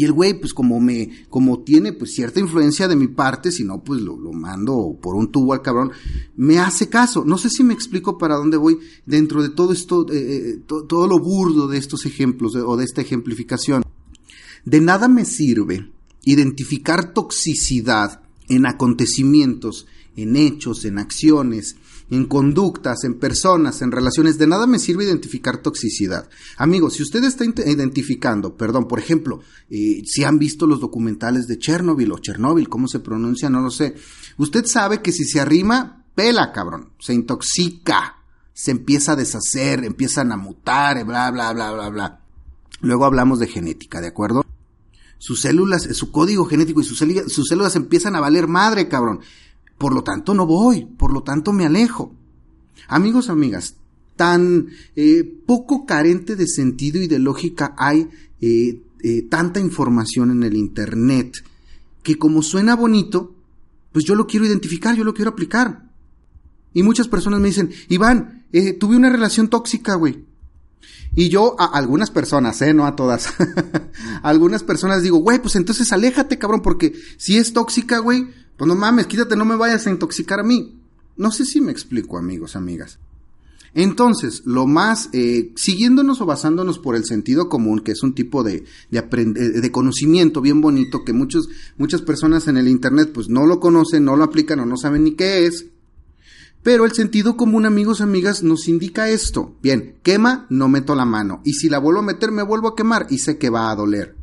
Y 0.00 0.04
el 0.06 0.12
güey, 0.12 0.32
pues 0.32 0.54
como 0.54 0.80
me, 0.80 1.26
como 1.28 1.62
tiene 1.62 1.92
pues 1.92 2.14
cierta 2.14 2.40
influencia 2.40 2.88
de 2.88 2.96
mi 2.96 3.08
parte, 3.08 3.52
si 3.52 3.64
no, 3.64 3.84
pues 3.84 4.00
lo, 4.00 4.16
mando 4.32 4.96
por 4.98 5.14
un 5.14 5.30
tubo 5.30 5.52
al 5.52 5.60
cabrón, 5.60 5.90
me 6.36 6.58
hace 6.58 6.88
caso. 6.88 7.22
No 7.22 7.36
sé 7.36 7.50
si 7.50 7.62
me 7.62 7.74
explico 7.74 8.16
para 8.16 8.36
dónde 8.36 8.56
voy 8.56 8.78
dentro 9.04 9.42
de 9.42 9.50
todo 9.50 9.74
esto, 9.74 10.10
eh, 10.10 10.54
eh 10.54 10.58
todo 10.66 11.06
lo 11.06 11.18
burdo 11.18 11.68
de 11.68 11.76
estos 11.76 12.06
ejemplos 12.06 12.56
o 12.56 12.78
de 12.78 12.84
esta 12.86 13.02
ejemplificación. 13.02 13.82
De 14.64 14.80
nada 14.80 15.06
me 15.06 15.26
sirve 15.26 15.92
identificar 16.24 17.12
toxicidad 17.12 18.22
en 18.48 18.64
acontecimientos, 18.64 19.86
en 20.16 20.36
hechos, 20.36 20.84
en 20.84 20.98
acciones, 20.98 21.76
en 22.10 22.26
conductas, 22.26 23.04
en 23.04 23.18
personas, 23.18 23.82
en 23.82 23.92
relaciones, 23.92 24.36
de 24.36 24.46
nada 24.46 24.66
me 24.66 24.78
sirve 24.78 25.04
identificar 25.04 25.58
toxicidad. 25.58 26.28
Amigos, 26.56 26.94
si 26.94 27.02
usted 27.02 27.22
está 27.24 27.44
identificando, 27.44 28.56
perdón, 28.56 28.88
por 28.88 28.98
ejemplo, 28.98 29.40
eh, 29.68 30.02
si 30.04 30.24
han 30.24 30.38
visto 30.38 30.66
los 30.66 30.80
documentales 30.80 31.46
de 31.46 31.58
Chernobyl 31.58 32.10
o 32.12 32.18
Chernobyl, 32.18 32.68
¿cómo 32.68 32.88
se 32.88 33.00
pronuncia? 33.00 33.48
No 33.48 33.60
lo 33.60 33.70
sé. 33.70 33.94
Usted 34.38 34.66
sabe 34.66 35.00
que 35.00 35.12
si 35.12 35.24
se 35.24 35.40
arrima, 35.40 36.04
pela, 36.14 36.52
cabrón, 36.52 36.92
se 36.98 37.14
intoxica, 37.14 38.16
se 38.52 38.72
empieza 38.72 39.12
a 39.12 39.16
deshacer, 39.16 39.84
empiezan 39.84 40.32
a 40.32 40.36
mutar, 40.36 41.04
bla, 41.04 41.30
bla, 41.30 41.52
bla, 41.52 41.72
bla, 41.72 41.88
bla. 41.88 42.20
Luego 42.80 43.04
hablamos 43.04 43.38
de 43.38 43.46
genética, 43.46 44.00
¿de 44.00 44.08
acuerdo? 44.08 44.44
sus 45.20 45.42
células, 45.42 45.82
su 45.92 46.10
código 46.10 46.46
genético 46.46 46.80
y 46.80 46.84
sus 46.84 46.98
sus 46.98 47.46
células 47.46 47.76
empiezan 47.76 48.16
a 48.16 48.20
valer 48.20 48.48
madre, 48.48 48.88
cabrón. 48.88 49.20
Por 49.80 49.94
lo 49.94 50.04
tanto, 50.04 50.34
no 50.34 50.44
voy, 50.44 50.84
por 50.84 51.10
lo 51.10 51.22
tanto, 51.22 51.54
me 51.54 51.64
alejo. 51.64 52.14
Amigos, 52.86 53.30
amigas, 53.30 53.76
tan 54.14 54.66
eh, 54.94 55.24
poco 55.46 55.86
carente 55.86 56.36
de 56.36 56.46
sentido 56.46 57.00
y 57.00 57.06
de 57.06 57.18
lógica 57.18 57.74
hay 57.78 58.06
eh, 58.42 58.82
eh, 59.02 59.22
tanta 59.22 59.58
información 59.58 60.32
en 60.32 60.42
el 60.42 60.54
Internet 60.54 61.42
que 62.02 62.18
como 62.18 62.42
suena 62.42 62.76
bonito, 62.76 63.34
pues 63.90 64.04
yo 64.04 64.14
lo 64.14 64.26
quiero 64.26 64.44
identificar, 64.44 64.94
yo 64.94 65.02
lo 65.04 65.14
quiero 65.14 65.30
aplicar. 65.30 65.90
Y 66.74 66.82
muchas 66.82 67.08
personas 67.08 67.40
me 67.40 67.48
dicen, 67.48 67.70
Iván, 67.88 68.44
tuve 68.78 68.96
una 68.96 69.08
relación 69.08 69.48
tóxica, 69.48 69.94
güey. 69.94 70.26
Y 71.14 71.28
yo 71.28 71.56
a 71.58 71.64
algunas 71.64 72.10
personas, 72.10 72.60
eh, 72.62 72.72
no 72.72 72.86
a 72.86 72.94
todas, 72.94 73.32
algunas 74.22 74.62
personas 74.62 75.02
digo, 75.02 75.18
güey, 75.18 75.40
pues 75.40 75.56
entonces 75.56 75.92
aléjate, 75.92 76.38
cabrón, 76.38 76.62
porque 76.62 76.92
si 77.16 77.36
es 77.36 77.52
tóxica, 77.52 77.98
güey, 77.98 78.28
pues 78.60 78.68
no 78.68 78.74
mames, 78.74 79.06
quítate, 79.06 79.36
no 79.36 79.46
me 79.46 79.56
vayas 79.56 79.86
a 79.86 79.90
intoxicar 79.90 80.38
a 80.38 80.42
mí. 80.42 80.78
No 81.16 81.32
sé 81.32 81.46
si 81.46 81.62
me 81.62 81.72
explico, 81.72 82.18
amigos, 82.18 82.56
amigas. 82.56 82.98
Entonces, 83.72 84.42
lo 84.44 84.66
más, 84.66 85.08
eh, 85.14 85.50
siguiéndonos 85.56 86.20
o 86.20 86.26
basándonos 86.26 86.78
por 86.78 86.94
el 86.94 87.06
sentido 87.06 87.48
común, 87.48 87.80
que 87.80 87.92
es 87.92 88.02
un 88.02 88.14
tipo 88.14 88.42
de, 88.42 88.64
eh, 88.90 89.00
de 89.00 89.72
conocimiento 89.72 90.42
bien 90.42 90.60
bonito 90.60 91.06
que 91.06 91.14
muchos, 91.14 91.48
muchas 91.78 92.02
personas 92.02 92.48
en 92.48 92.58
el 92.58 92.68
Internet 92.68 93.12
pues 93.14 93.30
no 93.30 93.46
lo 93.46 93.60
conocen, 93.60 94.04
no 94.04 94.14
lo 94.14 94.24
aplican 94.24 94.60
o 94.60 94.66
no 94.66 94.76
saben 94.76 95.04
ni 95.04 95.12
qué 95.12 95.46
es, 95.46 95.64
pero 96.62 96.84
el 96.84 96.92
sentido 96.92 97.38
común, 97.38 97.64
amigos, 97.64 98.02
amigas, 98.02 98.42
nos 98.42 98.68
indica 98.68 99.08
esto. 99.08 99.56
Bien, 99.62 99.94
quema, 100.02 100.44
no 100.50 100.68
meto 100.68 100.94
la 100.94 101.06
mano. 101.06 101.40
Y 101.46 101.54
si 101.54 101.70
la 101.70 101.78
vuelvo 101.78 102.00
a 102.00 102.04
meter, 102.04 102.30
me 102.30 102.42
vuelvo 102.42 102.68
a 102.68 102.76
quemar 102.76 103.06
y 103.08 103.20
sé 103.20 103.38
que 103.38 103.48
va 103.48 103.70
a 103.70 103.74
doler. 103.74 104.19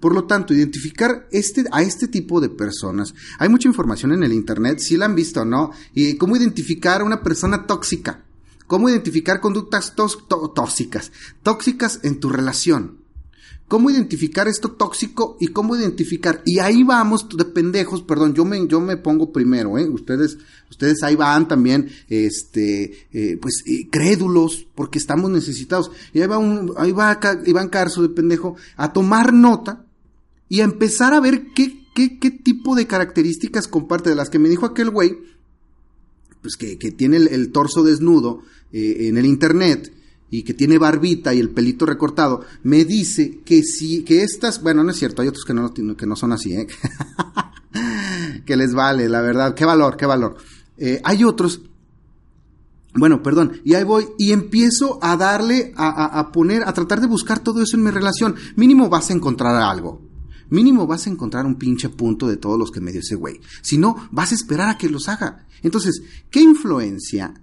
Por 0.00 0.14
lo 0.14 0.24
tanto, 0.24 0.54
identificar 0.54 1.28
este, 1.30 1.64
a 1.70 1.82
este 1.82 2.08
tipo 2.08 2.40
de 2.40 2.48
personas. 2.48 3.14
Hay 3.38 3.48
mucha 3.48 3.68
información 3.68 4.12
en 4.12 4.22
el 4.22 4.32
Internet, 4.32 4.78
si 4.78 4.96
la 4.96 5.04
han 5.04 5.14
visto 5.14 5.42
o 5.42 5.44
no, 5.44 5.70
y 5.94 6.16
cómo 6.16 6.36
identificar 6.36 7.02
a 7.02 7.04
una 7.04 7.22
persona 7.22 7.66
tóxica. 7.66 8.24
Cómo 8.66 8.88
identificar 8.88 9.40
conductas 9.40 9.94
tóxicas, 9.94 11.12
tóxicas 11.42 12.00
en 12.02 12.20
tu 12.20 12.30
relación 12.30 13.00
cómo 13.70 13.88
identificar 13.88 14.48
esto 14.48 14.72
tóxico 14.72 15.36
y 15.38 15.46
cómo 15.46 15.76
identificar. 15.76 16.42
Y 16.44 16.58
ahí 16.58 16.82
vamos 16.82 17.28
de 17.28 17.44
pendejos, 17.44 18.02
perdón, 18.02 18.34
yo 18.34 18.44
me, 18.44 18.66
yo 18.66 18.80
me 18.80 18.96
pongo 18.96 19.32
primero, 19.32 19.78
¿eh? 19.78 19.88
Ustedes, 19.88 20.38
ustedes 20.68 21.04
ahí 21.04 21.14
van 21.14 21.46
también, 21.46 21.88
este, 22.08 23.06
eh, 23.12 23.38
pues, 23.40 23.62
eh, 23.66 23.88
crédulos, 23.88 24.66
porque 24.74 24.98
estamos 24.98 25.30
necesitados. 25.30 25.92
Y 26.12 26.20
ahí 26.20 26.26
va 26.26 26.38
un, 26.38 26.72
ahí 26.76 26.90
va 26.90 27.20
Iván 27.46 27.68
Carso 27.68 28.02
de 28.02 28.08
pendejo 28.08 28.56
a 28.76 28.92
tomar 28.92 29.32
nota 29.32 29.86
y 30.50 30.60
a 30.60 30.64
empezar 30.64 31.14
a 31.14 31.20
ver 31.20 31.46
qué, 31.54 31.86
qué, 31.94 32.18
qué 32.18 32.30
tipo 32.30 32.74
de 32.74 32.86
características 32.86 33.68
comparte 33.68 34.10
de 34.10 34.16
las 34.16 34.28
que 34.28 34.40
me 34.40 34.48
dijo 34.48 34.66
aquel 34.66 34.90
güey, 34.90 35.16
pues 36.42 36.56
que, 36.56 36.76
que 36.76 36.90
tiene 36.90 37.18
el, 37.18 37.52
torso 37.52 37.84
desnudo 37.84 38.42
eh, 38.72 39.08
en 39.08 39.16
el 39.16 39.26
internet 39.26 39.94
y 40.28 40.42
que 40.42 40.52
tiene 40.52 40.76
barbita 40.76 41.32
y 41.32 41.38
el 41.38 41.50
pelito 41.50 41.86
recortado, 41.86 42.44
me 42.64 42.84
dice 42.84 43.40
que 43.44 43.62
si, 43.62 44.02
que 44.02 44.24
estas, 44.24 44.60
bueno, 44.60 44.82
no 44.82 44.90
es 44.90 44.96
cierto, 44.96 45.22
hay 45.22 45.28
otros 45.28 45.44
que 45.44 45.54
no, 45.54 45.72
que 45.72 46.06
no 46.06 46.16
son 46.16 46.32
así, 46.32 46.54
¿eh? 46.54 46.66
que 48.44 48.56
les 48.56 48.74
vale, 48.74 49.08
la 49.08 49.20
verdad, 49.20 49.54
qué 49.54 49.64
valor, 49.64 49.96
qué 49.96 50.06
valor. 50.06 50.36
Eh, 50.78 51.00
hay 51.04 51.22
otros, 51.22 51.62
bueno, 52.94 53.22
perdón, 53.22 53.60
y 53.64 53.74
ahí 53.74 53.84
voy 53.84 54.08
y 54.18 54.32
empiezo 54.32 54.98
a 55.00 55.16
darle, 55.16 55.72
a, 55.76 56.18
a 56.18 56.32
poner, 56.32 56.64
a 56.64 56.72
tratar 56.72 57.00
de 57.00 57.06
buscar 57.06 57.38
todo 57.38 57.62
eso 57.62 57.76
en 57.76 57.84
mi 57.84 57.90
relación. 57.90 58.34
Mínimo 58.56 58.88
vas 58.88 59.10
a 59.10 59.12
encontrar 59.12 59.54
algo. 59.54 60.09
Mínimo 60.50 60.86
vas 60.86 61.06
a 61.06 61.10
encontrar 61.10 61.46
un 61.46 61.56
pinche 61.56 61.88
punto 61.88 62.28
de 62.28 62.36
todos 62.36 62.58
los 62.58 62.70
que 62.70 62.80
me 62.80 62.92
dio 62.92 63.00
ese 63.00 63.14
güey. 63.14 63.40
Si 63.62 63.78
no, 63.78 64.08
vas 64.10 64.32
a 64.32 64.34
esperar 64.34 64.68
a 64.68 64.78
que 64.78 64.88
los 64.88 65.08
haga. 65.08 65.46
Entonces, 65.62 66.02
¿qué 66.30 66.40
influencia 66.40 67.34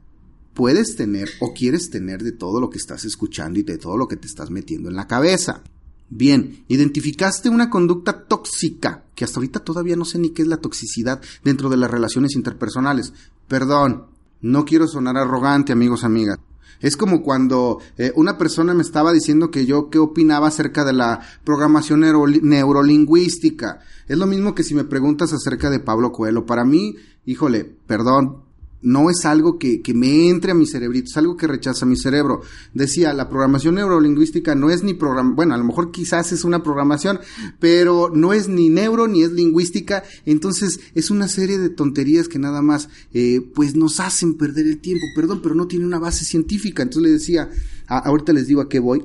puedes 0.58 0.96
tener 0.96 1.30
o 1.40 1.54
quieres 1.54 1.92
tener 1.92 2.24
de 2.24 2.32
todo 2.32 2.60
lo 2.60 2.72
que 2.72 2.80
estás 2.80 3.06
escuchando 3.06 3.60
y 3.60 3.64
de 3.64 3.78
todo 3.78 3.96
lo 3.96 4.08
que 4.08 4.16
te 4.16 4.26
estás 4.26 4.50
metiendo 4.50 4.90
en 4.90 4.96
la 4.96 5.06
cabeza. 5.06 5.62
Bien, 6.10 6.64
identificaste 6.68 7.48
una 7.48 7.70
conducta 7.70 8.24
tóxica, 8.24 9.04
que 9.14 9.24
hasta 9.24 9.38
ahorita 9.38 9.60
todavía 9.60 9.96
no 9.96 10.04
sé 10.04 10.18
ni 10.18 10.32
qué 10.32 10.42
es 10.42 10.48
la 10.48 10.58
toxicidad 10.58 11.22
dentro 11.44 11.70
de 11.70 11.78
las 11.78 11.92
relaciones 11.92 12.36
interpersonales. 12.36 13.14
Perdón, 13.48 14.06
no 14.42 14.66
quiero 14.66 14.88
sonar 14.88 15.16
arrogante, 15.18 15.74
amigos, 15.74 16.04
amigas. 16.04 16.40
Es 16.80 16.98
como 16.98 17.24
cuando 17.24 17.80
eh, 17.98 18.12
una 18.16 18.38
persona 18.38 18.74
me 18.74 18.82
estaba 18.82 19.12
diciendo 19.12 19.52
que 19.52 19.66
yo 19.66 19.90
qué 19.90 20.00
opinaba 20.00 20.48
acerca 20.48 20.86
de 20.86 20.94
la 20.94 21.22
programación 21.44 22.02
neurolingüística. 22.02 23.80
Es 24.08 24.18
lo 24.18 24.26
mismo 24.26 24.56
que 24.56 24.64
si 24.64 24.76
me 24.76 24.84
preguntas 24.84 25.34
acerca 25.34 25.70
de 25.70 25.80
Pablo 25.80 26.12
Coelho. 26.12 26.46
Para 26.46 26.66
mí, 26.66 26.96
híjole, 27.26 27.66
perdón, 27.66 28.47
no 28.88 29.10
es 29.10 29.26
algo 29.26 29.60
que, 29.60 29.82
que, 29.82 29.94
me 29.94 30.30
entre 30.30 30.52
a 30.52 30.56
mi 30.56 30.66
cerebrito, 30.66 31.10
es 31.10 31.18
algo 31.18 31.36
que 31.36 31.46
rechaza 31.46 31.86
mi 31.86 31.98
cerebro. 31.98 32.42
Decía, 32.74 33.12
la 33.12 33.28
programación 33.28 33.76
neurolingüística 33.76 34.56
no 34.56 34.70
es 34.70 34.82
ni 34.82 34.94
programa, 34.94 35.34
bueno, 35.36 35.54
a 35.54 35.58
lo 35.58 35.66
mejor 35.66 35.92
quizás 35.92 36.32
es 36.32 36.46
una 36.46 36.64
programación, 36.64 37.20
pero 37.60 38.10
no 38.16 38.32
es 38.32 38.48
ni 38.48 38.70
neuro 38.70 39.10
ni 39.10 39.24
es 39.24 39.34
lingüística, 39.34 40.04
entonces 40.26 40.80
es 40.96 41.12
una 41.12 41.28
serie 41.28 41.58
de 41.58 41.70
tonterías 41.70 42.30
que 42.30 42.40
nada 42.40 42.62
más, 42.62 42.88
eh, 43.14 43.42
pues 43.54 43.76
nos 43.76 44.00
hacen 44.00 44.36
perder 44.36 44.66
el 44.66 44.80
tiempo, 44.80 45.06
perdón, 45.14 45.42
pero 45.44 45.54
no 45.54 45.68
tiene 45.68 45.86
una 45.86 46.00
base 46.00 46.24
científica. 46.24 46.82
Entonces 46.82 47.04
le 47.04 47.12
decía, 47.12 47.50
ahorita 47.88 48.32
les 48.32 48.48
digo 48.48 48.62
a 48.62 48.70
qué 48.70 48.80
voy. 48.80 49.04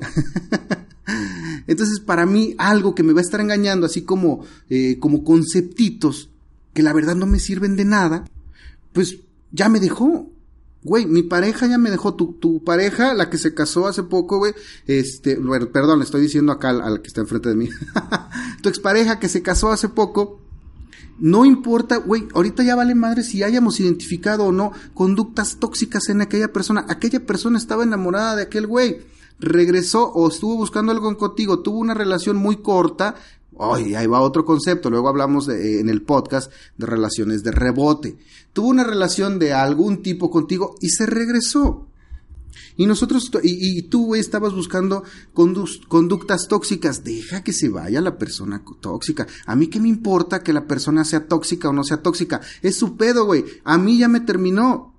entonces, 1.67 1.99
para 1.99 2.25
mí, 2.25 2.55
algo 2.57 2.95
que 2.95 3.03
me 3.03 3.15
va 3.15 3.19
a 3.19 3.25
estar 3.25 3.41
engañando, 3.41 3.87
así 3.87 4.03
como, 4.03 4.45
eh, 4.71 4.99
como 5.01 5.25
conceptitos, 5.25 6.31
que 6.73 6.85
la 6.85 6.93
verdad 6.93 7.17
no 7.17 7.27
me 7.27 7.41
sirven 7.41 7.75
de 7.75 7.85
nada, 7.85 8.25
pues 8.93 9.19
ya 9.53 9.69
me 9.69 9.81
dejó. 9.81 10.29
Güey, 10.85 11.07
mi 11.07 11.23
pareja 11.23 11.67
ya 11.67 11.79
me 11.79 11.91
dejó. 11.91 12.15
Tu, 12.15 12.33
tu 12.35 12.65
pareja, 12.65 13.15
la 13.15 13.31
que 13.31 13.39
se 13.39 13.55
casó 13.55 13.87
hace 13.87 14.03
poco, 14.03 14.39
güey. 14.39 14.53
Este, 14.87 15.39
perdón, 15.73 16.01
le 16.01 16.05
estoy 16.05 16.23
diciendo 16.23 16.51
acá 16.51 16.71
al, 16.71 17.01
que 17.01 17.09
está 17.09 17.21
enfrente 17.21 17.51
de 17.51 17.55
mí. 17.55 17.69
tu 18.63 18.69
expareja 18.69 19.21
que 19.21 19.29
se 19.29 19.43
casó 19.43 19.71
hace 19.71 19.89
poco. 19.89 20.41
No 21.19 21.45
importa, 21.45 21.99
güey, 21.99 22.27
ahorita 22.35 22.65
ya 22.65 22.75
vale 22.75 22.97
madre 22.97 23.23
si 23.23 23.45
hayamos 23.45 23.79
identificado 23.79 24.45
o 24.45 24.53
no 24.53 24.73
conductas 24.95 25.59
tóxicas 25.61 26.09
en 26.09 26.21
aquella 26.21 26.53
persona. 26.53 26.85
Aquella 26.89 27.25
persona 27.25 27.59
estaba 27.59 27.85
enamorada 27.85 28.35
de 28.35 28.43
aquel 28.43 28.67
güey. 28.67 28.99
Regresó 29.39 30.11
o 30.11 30.29
estuvo 30.29 30.57
buscando 30.57 30.91
algo 30.91 31.17
contigo, 31.17 31.61
tuvo 31.61 31.79
una 31.79 31.95
relación 31.95 32.37
muy 32.37 32.57
corta, 32.57 33.15
Ay, 33.59 33.95
ahí 33.95 34.07
va 34.07 34.21
otro 34.21 34.45
concepto. 34.45 34.91
Luego 34.91 35.09
hablamos 35.09 35.49
eh, 35.49 35.81
en 35.81 35.89
el 35.89 36.03
podcast 36.03 36.51
de 36.77 36.87
relaciones 36.87 37.43
de 37.43 37.53
rebote. 37.53 38.17
Tuvo 38.53 38.69
una 38.69 38.85
relación 38.85 39.39
de 39.39 39.53
algún 39.53 40.03
tipo 40.03 40.31
contigo 40.31 40.75
y 40.81 40.89
se 40.89 41.07
regresó. 41.07 41.87
Y 42.77 42.87
nosotros, 42.87 43.31
y, 43.43 43.83
tú, 43.83 44.15
estabas 44.15 44.55
buscando 44.55 45.05
conductas 45.33 46.49
tóxicas. 46.49 47.05
Deja 47.05 47.43
que 47.45 47.53
se 47.53 47.69
vaya 47.69 48.01
la 48.01 48.19
persona 48.19 48.63
tóxica. 48.81 49.27
A 49.47 49.57
mí 49.57 49.69
qué 49.69 49.79
me 49.79 49.89
importa 49.89 50.43
que 50.43 50.53
la 50.53 50.67
persona 50.67 51.05
sea 51.05 51.27
tóxica 51.27 51.69
o 51.69 51.73
no 51.73 51.85
sea 51.85 52.03
tóxica. 52.03 52.41
Es 52.63 52.77
su 52.77 52.97
pedo, 52.97 53.27
güey. 53.27 53.45
A 53.65 53.77
mí 53.79 53.99
ya 53.99 54.09
me 54.09 54.21
terminó. 54.21 54.92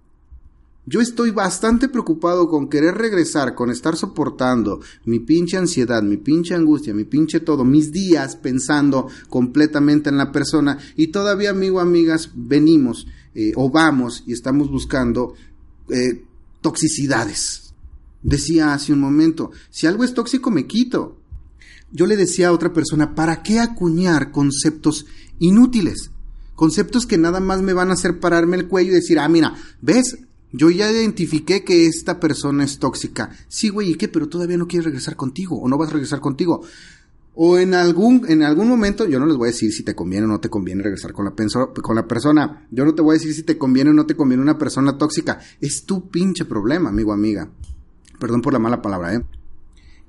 Yo 0.85 0.99
estoy 0.99 1.31
bastante 1.31 1.87
preocupado 1.87 2.49
con 2.49 2.67
querer 2.67 2.95
regresar, 2.95 3.55
con 3.55 3.71
estar 3.71 3.95
soportando 3.95 4.81
mi 5.05 5.19
pinche 5.19 5.55
ansiedad, 5.55 6.03
mi 6.03 6.17
pinche 6.17 6.55
angustia, 6.55 6.93
mi 6.93 7.05
pinche 7.05 7.39
todo, 7.39 7.63
mis 7.63 7.93
días 7.93 8.35
pensando 8.35 9.07
completamente 9.29 10.09
en 10.09 10.17
la 10.17 10.33
persona 10.33 10.77
y 10.97 11.07
todavía, 11.07 11.51
amigo, 11.51 11.79
amigas, 11.79 12.31
venimos 12.35 13.07
eh, 13.33 13.53
o 13.55 13.69
vamos 13.69 14.23
y 14.27 14.33
estamos 14.33 14.69
buscando 14.69 15.35
eh, 15.87 16.25
toxicidades. 16.59 17.73
Decía 18.21 18.73
hace 18.73 18.91
un 18.91 18.99
momento, 18.99 19.51
si 19.69 19.87
algo 19.87 20.03
es 20.03 20.13
tóxico 20.13 20.51
me 20.51 20.67
quito. 20.67 21.17
Yo 21.93 22.07
le 22.07 22.17
decía 22.17 22.49
a 22.49 22.51
otra 22.53 22.73
persona, 22.73 23.15
¿para 23.15 23.41
qué 23.41 23.59
acuñar 23.59 24.31
conceptos 24.31 25.05
inútiles? 25.39 26.11
Conceptos 26.55 27.05
que 27.05 27.17
nada 27.17 27.39
más 27.39 27.61
me 27.61 27.73
van 27.73 27.89
a 27.89 27.93
hacer 27.93 28.19
pararme 28.19 28.57
el 28.57 28.67
cuello 28.67 28.91
y 28.91 28.95
decir, 28.95 29.19
ah, 29.19 29.29
mira, 29.29 29.53
¿ves? 29.81 30.17
Yo 30.55 30.69
ya 30.69 30.89
identifiqué 30.91 31.63
que 31.63 31.87
esta 31.87 32.19
persona 32.19 32.63
es 32.63 32.77
tóxica. 32.77 33.35
Sí, 33.47 33.69
güey, 33.69 33.89
¿y 33.91 33.95
qué? 33.95 34.07
Pero 34.07 34.29
todavía 34.29 34.55
no 34.55 34.67
quiere 34.67 34.85
regresar 34.85 35.15
contigo 35.15 35.59
o 35.59 35.67
no 35.67 35.79
vas 35.79 35.89
a 35.89 35.93
regresar 35.93 36.19
contigo. 36.19 36.61
O 37.33 37.57
en 37.57 37.73
algún, 37.73 38.23
en 38.29 38.43
algún 38.43 38.69
momento, 38.69 39.07
yo 39.07 39.19
no 39.19 39.25
les 39.25 39.35
voy 39.35 39.49
a 39.49 39.51
decir 39.51 39.73
si 39.73 39.81
te 39.81 39.95
conviene 39.95 40.25
o 40.25 40.29
no 40.29 40.39
te 40.39 40.49
conviene 40.49 40.83
regresar 40.83 41.11
con 41.11 41.25
la, 41.25 41.33
con 41.81 41.95
la 41.95 42.07
persona. 42.07 42.67
Yo 42.69 42.85
no 42.85 42.93
te 42.93 43.01
voy 43.01 43.15
a 43.15 43.19
decir 43.19 43.33
si 43.33 43.41
te 43.41 43.57
conviene 43.57 43.89
o 43.89 43.93
no 43.93 44.05
te 44.05 44.15
conviene 44.15 44.43
una 44.43 44.59
persona 44.59 44.95
tóxica. 44.95 45.39
Es 45.59 45.85
tu 45.85 46.11
pinche 46.11 46.45
problema, 46.45 46.89
amigo, 46.89 47.11
amiga. 47.11 47.49
Perdón 48.19 48.43
por 48.43 48.53
la 48.53 48.59
mala 48.59 48.79
palabra, 48.79 49.15
¿eh? 49.15 49.25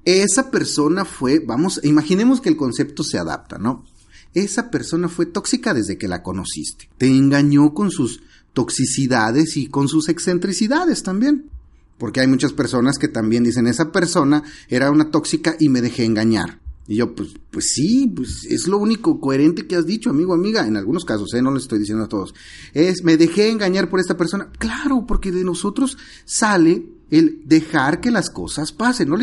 Esa 0.04 0.50
persona 0.50 1.06
fue, 1.06 1.38
vamos, 1.38 1.80
imaginemos 1.82 2.42
que 2.42 2.50
el 2.50 2.58
concepto 2.58 3.02
se 3.02 3.16
adapta, 3.16 3.56
¿no? 3.56 3.86
Esa 4.34 4.70
persona 4.70 5.08
fue 5.08 5.24
tóxica 5.24 5.72
desde 5.72 5.96
que 5.96 6.08
la 6.08 6.22
conociste. 6.22 6.90
Te 6.98 7.06
engañó 7.06 7.72
con 7.72 7.90
sus 7.90 8.20
toxicidades 8.54 9.58
y 9.58 9.66
con 9.66 9.88
sus 9.88 10.08
excentricidades 10.08 11.02
también. 11.02 11.50
Porque 11.98 12.20
hay 12.20 12.26
muchas 12.26 12.52
personas 12.52 12.98
que 12.98 13.08
también 13.08 13.44
dicen, 13.44 13.66
esa 13.66 13.92
persona 13.92 14.42
era 14.68 14.90
una 14.90 15.10
tóxica 15.10 15.56
y 15.60 15.68
me 15.68 15.82
dejé 15.82 16.04
engañar. 16.04 16.60
Y 16.86 16.96
yo, 16.96 17.14
pues, 17.14 17.30
pues 17.50 17.70
sí, 17.70 18.12
pues 18.14 18.44
es 18.44 18.68
lo 18.68 18.78
único 18.78 19.18
coherente 19.18 19.66
que 19.66 19.76
has 19.76 19.86
dicho, 19.86 20.10
amigo, 20.10 20.34
amiga. 20.34 20.66
En 20.66 20.76
algunos 20.76 21.04
casos, 21.04 21.32
¿eh? 21.34 21.40
no 21.40 21.50
le 21.50 21.58
estoy 21.58 21.78
diciendo 21.78 22.04
a 22.04 22.08
todos. 22.08 22.34
Es, 22.74 23.04
me 23.04 23.16
dejé 23.16 23.50
engañar 23.50 23.88
por 23.88 24.00
esta 24.00 24.16
persona. 24.16 24.50
Claro, 24.58 25.06
porque 25.06 25.32
de 25.32 25.44
nosotros 25.44 25.96
sale 26.26 26.84
el 27.10 27.42
dejar 27.46 28.00
que 28.00 28.10
las 28.10 28.28
cosas 28.28 28.72
pasen. 28.72 29.08
No 29.08 29.16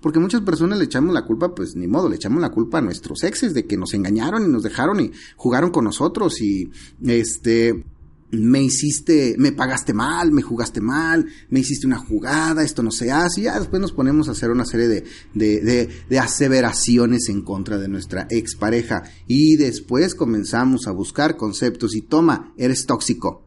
porque 0.00 0.18
muchas 0.18 0.42
personas 0.42 0.78
le 0.78 0.84
echamos 0.84 1.14
la 1.14 1.24
culpa, 1.24 1.54
pues 1.54 1.76
ni 1.76 1.86
modo, 1.86 2.10
le 2.10 2.16
echamos 2.16 2.42
la 2.42 2.50
culpa 2.50 2.78
a 2.78 2.82
nuestros 2.82 3.22
exes 3.22 3.54
de 3.54 3.64
que 3.64 3.78
nos 3.78 3.94
engañaron 3.94 4.44
y 4.44 4.48
nos 4.48 4.62
dejaron 4.62 5.00
y 5.00 5.12
jugaron 5.36 5.70
con 5.70 5.84
nosotros 5.84 6.40
y 6.42 6.70
este 7.06 7.84
me 8.30 8.62
hiciste, 8.62 9.36
me 9.38 9.52
pagaste 9.52 9.94
mal, 9.94 10.32
me 10.32 10.42
jugaste 10.42 10.80
mal, 10.80 11.26
me 11.48 11.60
hiciste 11.60 11.86
una 11.86 11.98
jugada, 11.98 12.62
esto 12.62 12.82
no 12.82 12.90
se 12.90 13.10
hace, 13.10 13.40
y 13.40 13.44
ya 13.44 13.58
después 13.58 13.80
nos 13.80 13.92
ponemos 13.92 14.28
a 14.28 14.32
hacer 14.32 14.50
una 14.50 14.66
serie 14.66 14.88
de, 14.88 15.04
de, 15.34 15.88
de, 16.08 16.18
aseveraciones 16.18 17.28
en 17.28 17.42
contra 17.42 17.78
de 17.78 17.88
nuestra 17.88 18.26
expareja, 18.30 19.02
y 19.26 19.56
después 19.56 20.14
comenzamos 20.14 20.86
a 20.86 20.92
buscar 20.92 21.36
conceptos 21.36 21.94
y 21.96 22.02
toma, 22.02 22.52
eres 22.56 22.86
tóxico. 22.86 23.44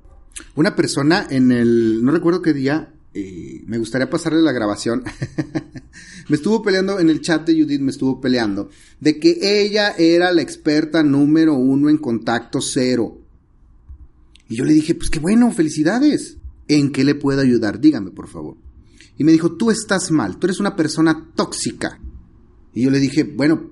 Una 0.55 0.75
persona 0.75 1.27
en 1.29 1.51
el, 1.51 2.03
no 2.03 2.11
recuerdo 2.11 2.41
qué 2.41 2.53
día, 2.53 2.93
eh, 3.13 3.61
me 3.67 3.77
gustaría 3.77 4.09
pasarle 4.09 4.41
la 4.41 4.53
grabación, 4.53 5.03
me 6.29 6.35
estuvo 6.35 6.63
peleando 6.63 6.99
en 6.99 7.09
el 7.09 7.21
chat 7.21 7.45
de 7.45 7.61
Judith, 7.61 7.81
me 7.81 7.91
estuvo 7.91 8.19
peleando, 8.19 8.69
de 8.99 9.19
que 9.19 9.37
ella 9.41 9.91
era 9.91 10.31
la 10.31 10.41
experta 10.41 11.03
número 11.03 11.53
uno 11.53 11.89
en 11.89 11.97
contacto 11.97 12.61
cero 12.61 13.20
y 14.51 14.57
yo 14.57 14.65
le 14.65 14.73
dije, 14.73 14.95
pues 14.95 15.09
qué 15.09 15.19
bueno, 15.19 15.49
felicidades. 15.53 16.37
¿En 16.67 16.91
qué 16.91 17.05
le 17.05 17.15
puedo 17.15 17.39
ayudar? 17.39 17.79
Dígame, 17.79 18.11
por 18.11 18.27
favor. 18.27 18.57
Y 19.17 19.23
me 19.23 19.31
dijo, 19.31 19.53
tú 19.53 19.71
estás 19.71 20.11
mal, 20.11 20.39
tú 20.39 20.47
eres 20.47 20.59
una 20.59 20.75
persona 20.75 21.31
tóxica. 21.35 22.01
Y 22.73 22.81
yo 22.81 22.91
le 22.91 22.99
dije, 22.99 23.23
bueno, 23.23 23.71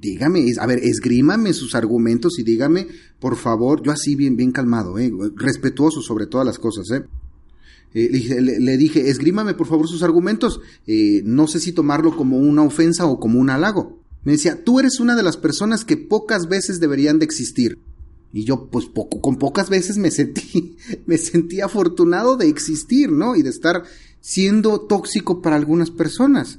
dígame, 0.00 0.46
a 0.60 0.66
ver, 0.66 0.78
esgrímame 0.78 1.52
sus 1.52 1.74
argumentos 1.74 2.38
y 2.38 2.44
dígame, 2.44 2.86
por 3.18 3.34
favor, 3.36 3.82
yo 3.82 3.90
así 3.90 4.14
bien, 4.14 4.36
bien 4.36 4.52
calmado, 4.52 4.96
¿eh? 4.96 5.12
respetuoso 5.34 6.00
sobre 6.02 6.26
todas 6.26 6.46
las 6.46 6.60
cosas, 6.60 6.88
¿eh? 6.92 7.02
eh 7.92 8.08
le, 8.08 8.18
dije, 8.18 8.40
le, 8.40 8.76
dije, 8.76 9.10
esgrímame 9.10 9.54
por 9.54 9.66
favor 9.66 9.88
sus 9.88 10.04
argumentos, 10.04 10.60
eh, 10.86 11.22
no 11.24 11.48
sé 11.48 11.58
si 11.58 11.72
tomarlo 11.72 12.16
como 12.16 12.38
una 12.38 12.62
ofensa 12.62 13.06
o 13.06 13.18
como 13.18 13.40
un 13.40 13.50
halago. 13.50 13.98
Me 14.22 14.32
decía, 14.32 14.62
tú 14.62 14.78
eres 14.78 15.00
una 15.00 15.16
de 15.16 15.24
las 15.24 15.36
personas 15.36 15.84
que 15.84 15.96
pocas 15.96 16.48
veces 16.48 16.78
deberían 16.78 17.18
de 17.18 17.24
existir. 17.24 17.80
Y 18.32 18.44
yo, 18.44 18.68
pues, 18.70 18.86
poco, 18.86 19.20
con 19.20 19.36
pocas 19.36 19.68
veces 19.68 19.98
me 19.98 20.10
sentí, 20.10 20.76
me 21.06 21.18
sentí 21.18 21.60
afortunado 21.60 22.36
de 22.36 22.48
existir, 22.48 23.10
¿no? 23.10 23.36
Y 23.36 23.42
de 23.42 23.50
estar 23.50 23.84
siendo 24.20 24.80
tóxico 24.80 25.42
para 25.42 25.56
algunas 25.56 25.90
personas. 25.90 26.58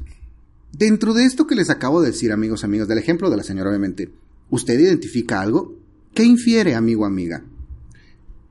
Dentro 0.71 1.13
de 1.13 1.25
esto 1.25 1.47
que 1.47 1.55
les 1.55 1.69
acabo 1.69 2.01
de 2.01 2.11
decir, 2.11 2.31
amigos, 2.31 2.63
amigos, 2.63 2.87
del 2.87 2.97
ejemplo 2.97 3.29
de 3.29 3.37
la 3.37 3.43
señora, 3.43 3.69
obviamente, 3.69 4.11
¿usted 4.49 4.79
identifica 4.79 5.41
algo? 5.41 5.75
¿Qué 6.13 6.23
infiere, 6.23 6.75
amigo, 6.75 7.05
amiga? 7.05 7.43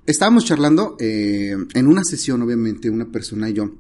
Estábamos 0.07 0.45
charlando 0.45 0.97
eh, 0.99 1.57
en 1.75 1.87
una 1.87 2.03
sesión, 2.03 2.43
obviamente, 2.43 2.91
una 2.91 3.11
persona 3.11 3.51
y 3.51 3.55
yo, 3.55 3.73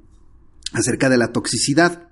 acerca 0.72 1.08
de 1.08 1.18
la 1.18 1.32
toxicidad. 1.32 2.08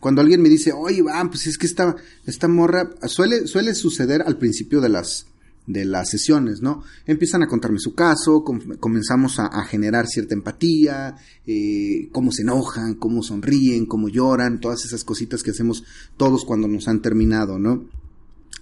Cuando 0.00 0.20
alguien 0.20 0.42
me 0.42 0.48
dice, 0.48 0.72
oye, 0.72 1.02
va, 1.02 1.24
pues 1.28 1.46
es 1.46 1.58
que 1.58 1.66
esta, 1.66 1.94
esta 2.26 2.48
morra, 2.48 2.90
suele, 3.06 3.46
suele 3.46 3.74
suceder 3.74 4.22
al 4.22 4.36
principio 4.36 4.80
de 4.80 4.88
las, 4.88 5.26
de 5.66 5.84
las 5.84 6.10
sesiones, 6.10 6.60
¿no? 6.60 6.82
Empiezan 7.06 7.42
a 7.42 7.48
contarme 7.48 7.78
su 7.78 7.94
caso, 7.94 8.44
comenzamos 8.80 9.38
a, 9.38 9.64
generar 9.64 10.06
cierta 10.06 10.34
empatía, 10.34 11.16
eh, 11.46 12.08
cómo 12.10 12.32
se 12.32 12.42
enojan, 12.42 12.94
cómo 12.94 13.22
sonríen, 13.22 13.86
cómo 13.86 14.08
lloran, 14.08 14.60
todas 14.60 14.84
esas 14.84 15.04
cositas 15.04 15.42
que 15.42 15.52
hacemos 15.52 15.84
todos 16.16 16.44
cuando 16.44 16.68
nos 16.68 16.88
han 16.88 17.00
terminado, 17.00 17.58
¿no? 17.58 17.88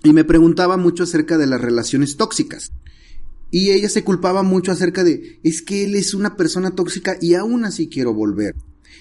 Y 0.02 0.12
me 0.12 0.24
preguntaba 0.24 0.76
mucho 0.76 1.04
acerca 1.04 1.38
de 1.38 1.46
las 1.46 1.60
relaciones 1.60 2.16
tóxicas. 2.16 2.70
Y 3.50 3.70
ella 3.70 3.88
se 3.88 4.04
culpaba 4.04 4.42
mucho 4.42 4.70
acerca 4.70 5.02
de, 5.02 5.40
es 5.42 5.62
que 5.62 5.84
él 5.84 5.96
es 5.96 6.14
una 6.14 6.36
persona 6.36 6.70
tóxica 6.70 7.16
y 7.20 7.34
aún 7.34 7.64
así 7.64 7.88
quiero 7.88 8.14
volver. 8.14 8.54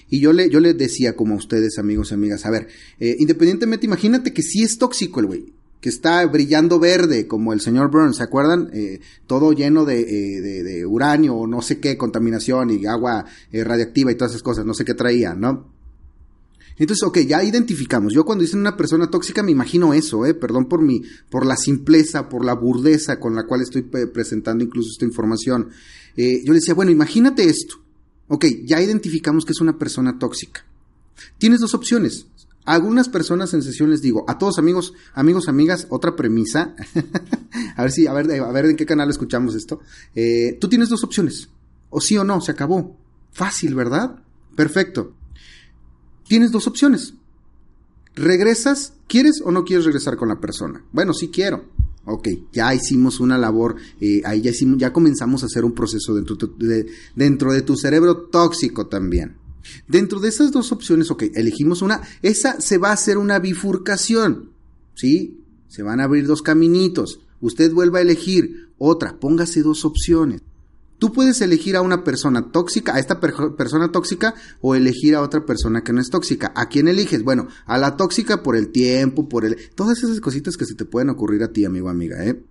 Y 0.08 0.18
yo 0.20 0.32
le, 0.32 0.50
yo 0.50 0.58
le 0.58 0.74
decía 0.74 1.14
como 1.14 1.34
a 1.34 1.38
ustedes, 1.38 1.78
amigos 1.78 2.10
y 2.10 2.14
amigas, 2.14 2.44
a 2.44 2.50
ver, 2.50 2.66
eh, 2.98 3.16
independientemente, 3.20 3.86
imagínate 3.86 4.32
que 4.32 4.42
sí 4.42 4.62
es 4.62 4.76
tóxico 4.76 5.20
el 5.20 5.26
güey, 5.26 5.52
que 5.80 5.88
está 5.88 6.24
brillando 6.26 6.78
verde, 6.78 7.26
como 7.26 7.52
el 7.52 7.60
señor 7.60 7.90
Burns, 7.90 8.16
¿se 8.16 8.22
acuerdan? 8.22 8.70
Eh, 8.72 9.00
todo 9.26 9.52
lleno 9.52 9.84
de, 9.84 10.00
eh, 10.00 10.40
de, 10.40 10.86
uranio 10.86 11.34
o 11.34 11.46
no 11.46 11.62
sé 11.62 11.80
qué, 11.80 11.96
contaminación 11.96 12.70
y 12.70 12.86
agua 12.86 13.24
eh, 13.50 13.64
radiactiva 13.64 14.12
y 14.12 14.14
todas 14.14 14.32
esas 14.32 14.42
cosas, 14.42 14.66
no 14.66 14.74
sé 14.74 14.84
qué 14.84 14.94
traía, 14.94 15.34
¿no? 15.34 15.68
Entonces, 16.76 17.02
ok, 17.02 17.18
ya 17.20 17.42
identificamos. 17.42 18.12
Yo 18.14 18.24
cuando 18.24 18.42
dicen 18.42 18.60
una 18.60 18.76
persona 18.76 19.10
tóxica 19.10 19.42
me 19.42 19.52
imagino 19.52 19.92
eso, 19.92 20.22
perdón 20.40 20.66
por 20.66 20.82
mi, 20.82 21.02
por 21.30 21.44
la 21.44 21.56
simpleza, 21.56 22.28
por 22.28 22.44
la 22.44 22.54
burdeza 22.54 23.20
con 23.20 23.34
la 23.34 23.46
cual 23.46 23.60
estoy 23.60 23.82
presentando 23.82 24.64
incluso 24.64 24.88
esta 24.90 25.04
información. 25.04 25.68
Yo 26.16 26.52
le 26.52 26.54
decía, 26.54 26.72
bueno, 26.72 26.90
imagínate 26.90 27.44
esto. 27.44 27.74
Ok, 28.28 28.46
ya 28.64 28.80
identificamos 28.80 29.44
que 29.44 29.52
es 29.52 29.60
una 29.60 29.76
persona 29.76 30.18
tóxica. 30.18 30.64
Tienes 31.36 31.60
dos 31.60 31.74
opciones 31.74 32.26
algunas 32.70 33.08
personas 33.08 33.52
en 33.54 33.62
sesión 33.62 33.90
les 33.90 34.00
digo, 34.00 34.24
a 34.28 34.38
todos 34.38 34.58
amigos, 34.58 34.94
amigos, 35.14 35.48
amigas, 35.48 35.86
otra 35.90 36.14
premisa. 36.14 36.74
a 37.76 37.82
ver 37.82 37.90
si, 37.90 38.06
a 38.06 38.12
ver, 38.12 38.30
a 38.40 38.52
ver 38.52 38.66
en 38.66 38.76
qué 38.76 38.86
canal 38.86 39.10
escuchamos 39.10 39.54
esto. 39.54 39.80
Eh, 40.14 40.56
tú 40.60 40.68
tienes 40.68 40.88
dos 40.88 41.02
opciones. 41.02 41.48
O 41.90 42.00
sí 42.00 42.16
o 42.16 42.24
no, 42.24 42.40
se 42.40 42.52
acabó. 42.52 42.96
Fácil, 43.32 43.74
¿verdad? 43.74 44.22
Perfecto. 44.54 45.14
Tienes 46.28 46.52
dos 46.52 46.66
opciones. 46.68 47.14
¿Regresas? 48.14 48.92
¿Quieres 49.08 49.42
o 49.44 49.50
no 49.50 49.64
quieres 49.64 49.84
regresar 49.84 50.16
con 50.16 50.28
la 50.28 50.40
persona? 50.40 50.84
Bueno, 50.92 51.12
sí 51.12 51.28
quiero. 51.28 51.64
Ok, 52.04 52.28
ya 52.52 52.74
hicimos 52.74 53.20
una 53.20 53.36
labor, 53.36 53.76
eh, 54.00 54.22
ahí 54.24 54.40
ya, 54.40 54.50
hicimos, 54.50 54.78
ya 54.78 54.92
comenzamos 54.92 55.42
a 55.42 55.46
hacer 55.46 55.64
un 55.64 55.74
proceso 55.74 56.14
dentro 56.14 56.36
de, 56.36 56.86
dentro 57.14 57.52
de 57.52 57.62
tu 57.62 57.76
cerebro 57.76 58.28
tóxico 58.30 58.86
también. 58.86 59.36
Dentro 59.88 60.20
de 60.20 60.28
esas 60.28 60.52
dos 60.52 60.72
opciones, 60.72 61.10
ok, 61.10 61.24
elegimos 61.34 61.82
una, 61.82 62.02
esa 62.22 62.60
se 62.60 62.78
va 62.78 62.90
a 62.90 62.94
hacer 62.94 63.18
una 63.18 63.38
bifurcación, 63.38 64.50
¿sí? 64.94 65.40
Se 65.68 65.82
van 65.82 66.00
a 66.00 66.04
abrir 66.04 66.26
dos 66.26 66.42
caminitos. 66.42 67.20
Usted 67.40 67.72
vuelva 67.72 67.98
a 67.98 68.02
elegir 68.02 68.70
otra, 68.78 69.18
póngase 69.18 69.62
dos 69.62 69.84
opciones. 69.84 70.42
Tú 71.00 71.14
puedes 71.14 71.40
elegir 71.40 71.76
a 71.76 71.80
una 71.80 72.04
persona 72.04 72.52
tóxica, 72.52 72.94
a 72.94 72.98
esta 72.98 73.20
persona 73.20 73.90
tóxica, 73.90 74.34
o 74.60 74.74
elegir 74.74 75.14
a 75.14 75.22
otra 75.22 75.46
persona 75.46 75.82
que 75.82 75.94
no 75.94 76.00
es 76.02 76.10
tóxica. 76.10 76.52
¿A 76.54 76.68
quién 76.68 76.88
eliges? 76.88 77.24
Bueno, 77.24 77.48
a 77.64 77.78
la 77.78 77.96
tóxica 77.96 78.42
por 78.42 78.54
el 78.54 78.68
tiempo, 78.68 79.26
por 79.26 79.46
el... 79.46 79.56
Todas 79.74 80.02
esas 80.02 80.20
cositas 80.20 80.58
que 80.58 80.66
se 80.66 80.74
te 80.74 80.84
pueden 80.84 81.08
ocurrir 81.08 81.42
a 81.42 81.52
ti, 81.52 81.64
amigo, 81.64 81.88
amiga, 81.88 82.22
¿eh? 82.26 82.42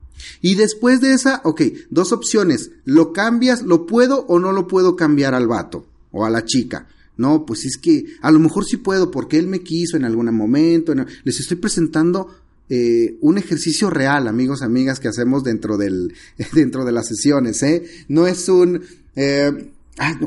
Y 0.41 0.56
después 0.56 1.00
de 1.00 1.13
esa, 1.13 1.41
ok, 1.43 1.62
dos 1.91 2.12
opciones. 2.12 2.72
¿Lo 2.86 3.13
cambias? 3.13 3.62
¿Lo 3.62 3.86
puedo 3.86 4.26
o 4.26 4.39
no 4.39 4.52
lo 4.52 4.65
puedo 4.65 4.95
cambiar 4.95 5.36
al 5.36 5.48
vato? 5.48 5.86
O 6.12 6.26
a 6.26 6.32
la 6.32 6.43
chica. 6.43 6.88
No, 7.19 7.45
pues 7.45 7.65
es 7.65 7.77
que 7.77 8.05
a 8.21 8.32
lo 8.32 8.39
mejor 8.39 8.63
sí 8.63 8.77
puedo 8.77 9.12
porque 9.12 9.38
él 9.38 9.47
me 9.47 9.60
quiso 9.60 9.97
en 9.97 10.05
algún 10.05 10.34
momento. 10.34 10.95
Les 11.25 11.38
estoy 11.41 11.58
presentando 11.58 12.34
eh, 12.69 13.17
un 13.19 13.38
ejercicio 13.38 13.89
real, 13.89 14.29
amigos, 14.29 14.62
amigas, 14.62 15.01
que 15.01 15.10
hacemos 15.10 15.43
dentro 15.43 15.77
del, 15.77 16.13
dentro 16.53 16.86
de 16.86 16.93
las 16.93 17.10
sesiones, 17.10 17.62
¿eh? 17.62 17.84
No 18.08 18.25
es 18.25 18.47
un, 18.47 18.84
eh, 19.17 19.69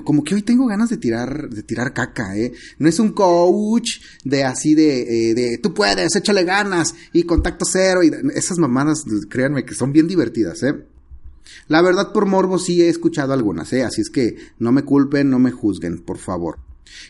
como 0.04 0.22
que 0.22 0.34
hoy 0.34 0.42
tengo 0.42 0.66
ganas 0.66 0.90
de 0.90 0.98
tirar, 0.98 1.48
de 1.48 1.62
tirar 1.62 1.94
caca, 1.94 2.36
¿eh? 2.36 2.52
No 2.78 2.90
es 2.90 2.98
un 2.98 3.12
coach 3.12 4.00
de 4.22 4.44
así 4.44 4.74
de, 4.74 5.30
eh, 5.30 5.34
de 5.34 5.56
tú 5.62 5.72
puedes, 5.72 6.14
échale 6.14 6.44
ganas 6.44 6.94
y 7.14 7.22
contacto 7.22 7.64
cero 7.64 8.02
y 8.02 8.10
esas 8.34 8.58
mamadas, 8.58 9.06
créanme 9.30 9.64
que 9.64 9.74
son 9.74 9.94
bien 9.94 10.08
divertidas, 10.08 10.62
¿eh? 10.62 10.74
La 11.68 11.80
verdad 11.80 12.12
por 12.12 12.26
morbo 12.26 12.58
sí 12.58 12.82
he 12.82 12.90
escuchado 12.90 13.32
algunas, 13.32 13.72
¿eh? 13.72 13.82
Así 13.82 14.02
es 14.02 14.10
que 14.10 14.36
no 14.58 14.72
me 14.72 14.82
culpen, 14.82 15.30
no 15.30 15.38
me 15.38 15.52
juzguen, 15.52 16.02
por 16.02 16.18
favor. 16.18 16.58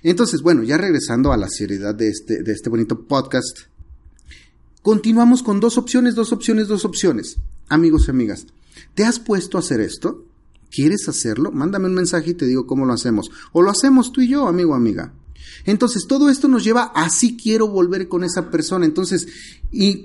Entonces, 0.02 0.42
bueno, 0.42 0.62
ya 0.62 0.76
regresando 0.76 1.32
a 1.32 1.36
la 1.36 1.48
seriedad 1.48 1.94
de 1.94 2.08
este, 2.08 2.42
de 2.42 2.52
este 2.52 2.70
bonito 2.70 3.00
podcast, 3.02 3.60
continuamos 4.82 5.42
con 5.42 5.60
dos 5.60 5.78
opciones, 5.78 6.14
dos 6.14 6.32
opciones, 6.32 6.68
dos 6.68 6.84
opciones. 6.84 7.38
Amigos 7.68 8.04
y 8.06 8.10
amigas, 8.10 8.46
¿te 8.94 9.04
has 9.04 9.18
puesto 9.18 9.56
a 9.56 9.60
hacer 9.60 9.80
esto? 9.80 10.24
¿Quieres 10.70 11.08
hacerlo? 11.08 11.52
Mándame 11.52 11.86
un 11.86 11.94
mensaje 11.94 12.30
y 12.30 12.34
te 12.34 12.46
digo 12.46 12.66
cómo 12.66 12.86
lo 12.86 12.92
hacemos. 12.92 13.30
O 13.52 13.62
lo 13.62 13.70
hacemos 13.70 14.12
tú 14.12 14.22
y 14.22 14.28
yo, 14.28 14.46
amigo, 14.46 14.74
amiga. 14.74 15.12
Entonces, 15.66 16.06
todo 16.06 16.30
esto 16.30 16.48
nos 16.48 16.64
lleva 16.64 16.92
a 16.94 17.10
si 17.10 17.36
quiero 17.36 17.68
volver 17.68 18.08
con 18.08 18.24
esa 18.24 18.50
persona. 18.50 18.86
Entonces, 18.86 19.26
y 19.70 20.02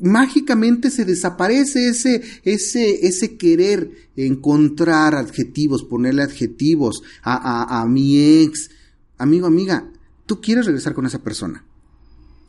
mágicamente 0.00 0.90
se 0.90 1.04
desaparece 1.04 1.88
ese, 1.88 2.22
ese, 2.44 3.06
ese 3.06 3.36
querer 3.36 3.90
encontrar 4.16 5.14
adjetivos, 5.14 5.84
ponerle 5.84 6.22
adjetivos 6.22 7.02
a, 7.22 7.80
a 7.82 7.86
mi 7.86 8.42
ex, 8.42 8.70
amigo, 9.18 9.46
amiga, 9.46 9.90
tú 10.26 10.40
quieres 10.40 10.66
regresar 10.66 10.94
con 10.94 11.06
esa 11.06 11.22
persona. 11.22 11.64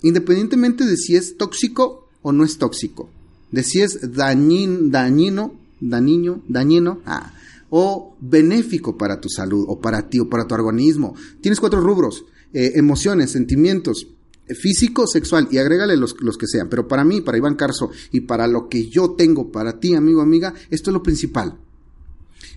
Independientemente 0.01 0.85
de 0.85 0.97
si 0.97 1.15
es 1.15 1.37
tóxico 1.37 2.07
o 2.21 2.31
no 2.31 2.43
es 2.43 2.57
tóxico. 2.57 3.09
De 3.51 3.63
si 3.63 3.81
es 3.81 4.13
dañin, 4.13 4.91
dañino, 4.91 5.55
dañino, 5.79 6.43
dañino, 6.47 7.01
ah, 7.05 7.33
o 7.69 8.15
benéfico 8.19 8.97
para 8.97 9.19
tu 9.19 9.29
salud, 9.29 9.65
o 9.67 9.79
para 9.79 10.09
ti, 10.09 10.19
o 10.19 10.29
para 10.29 10.45
tu 10.45 10.55
organismo. 10.55 11.15
Tienes 11.41 11.59
cuatro 11.59 11.81
rubros. 11.81 12.25
Eh, 12.53 12.73
emociones, 12.75 13.31
sentimientos, 13.31 14.07
físico, 14.47 15.05
sexual, 15.05 15.49
y 15.51 15.57
agrégale 15.57 15.97
los, 15.97 16.15
los 16.21 16.37
que 16.37 16.47
sean. 16.47 16.69
Pero 16.69 16.87
para 16.87 17.03
mí, 17.03 17.21
para 17.21 17.37
Iván 17.37 17.55
Carso 17.55 17.91
y 18.11 18.21
para 18.21 18.47
lo 18.47 18.69
que 18.69 18.87
yo 18.89 19.11
tengo 19.11 19.51
para 19.51 19.79
ti, 19.79 19.95
amigo, 19.95 20.21
amiga, 20.21 20.53
esto 20.69 20.89
es 20.89 20.93
lo 20.93 21.03
principal. 21.03 21.57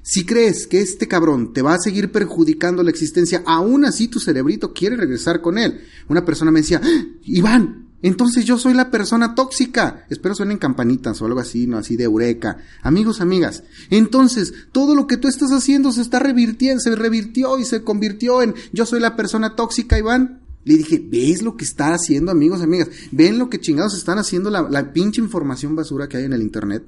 Si 0.03 0.25
crees 0.25 0.67
que 0.67 0.81
este 0.81 1.09
cabrón 1.09 1.53
te 1.53 1.63
va 1.63 1.75
a 1.75 1.79
seguir 1.79 2.11
perjudicando 2.11 2.83
la 2.83 2.91
existencia, 2.91 3.43
aún 3.47 3.85
así 3.85 4.09
tu 4.09 4.19
cerebrito 4.19 4.73
quiere 4.73 4.97
regresar 4.97 5.41
con 5.41 5.59
él. 5.59 5.81
Una 6.09 6.25
persona 6.25 6.51
me 6.51 6.61
decía, 6.61 6.81
¡Ah! 6.83 7.05
Iván, 7.25 7.91
entonces 8.03 8.45
yo 8.45 8.59
soy 8.59 8.75
la 8.75 8.91
persona 8.91 9.35
tóxica. 9.35 10.07
Espero 10.09 10.35
suenen 10.35 10.59
campanitas 10.59 11.21
o 11.21 11.27
algo 11.27 11.41
así, 11.41 11.67
no 11.67 11.77
así 11.77 11.97
de 11.97 12.05
eureka. 12.05 12.59
Amigos, 12.83 13.21
amigas. 13.21 13.63
Entonces, 13.91 14.55
todo 14.73 14.95
lo 14.95 15.07
que 15.07 15.19
tú 15.19 15.29
estás 15.29 15.53
haciendo 15.53 15.93
se 15.93 16.01
está 16.01 16.19
revirtiendo, 16.19 16.81
se 16.81 16.97
revirtió 16.97 17.59
y 17.59 17.65
se 17.65 17.83
convirtió 17.83 18.43
en 18.43 18.55
yo 18.73 18.87
soy 18.87 19.01
la 19.01 19.17
persona 19.17 19.55
tóxica, 19.55 19.99
Iván. 19.99 20.41
Le 20.65 20.77
dije, 20.77 21.03
¿ves 21.03 21.43
lo 21.43 21.57
que 21.57 21.65
está 21.65 21.95
haciendo, 21.95 22.31
amigos, 22.31 22.61
amigas? 22.61 22.89
¿Ven 23.13 23.39
lo 23.39 23.49
que 23.49 23.61
chingados 23.61 23.97
están 23.97 24.19
haciendo 24.19 24.51
la, 24.51 24.69
la 24.69 24.93
pinche 24.93 25.21
información 25.21 25.75
basura 25.75 26.07
que 26.09 26.19
hay 26.19 26.25
en 26.25 26.35
el 26.35 26.43
internet? 26.43 26.85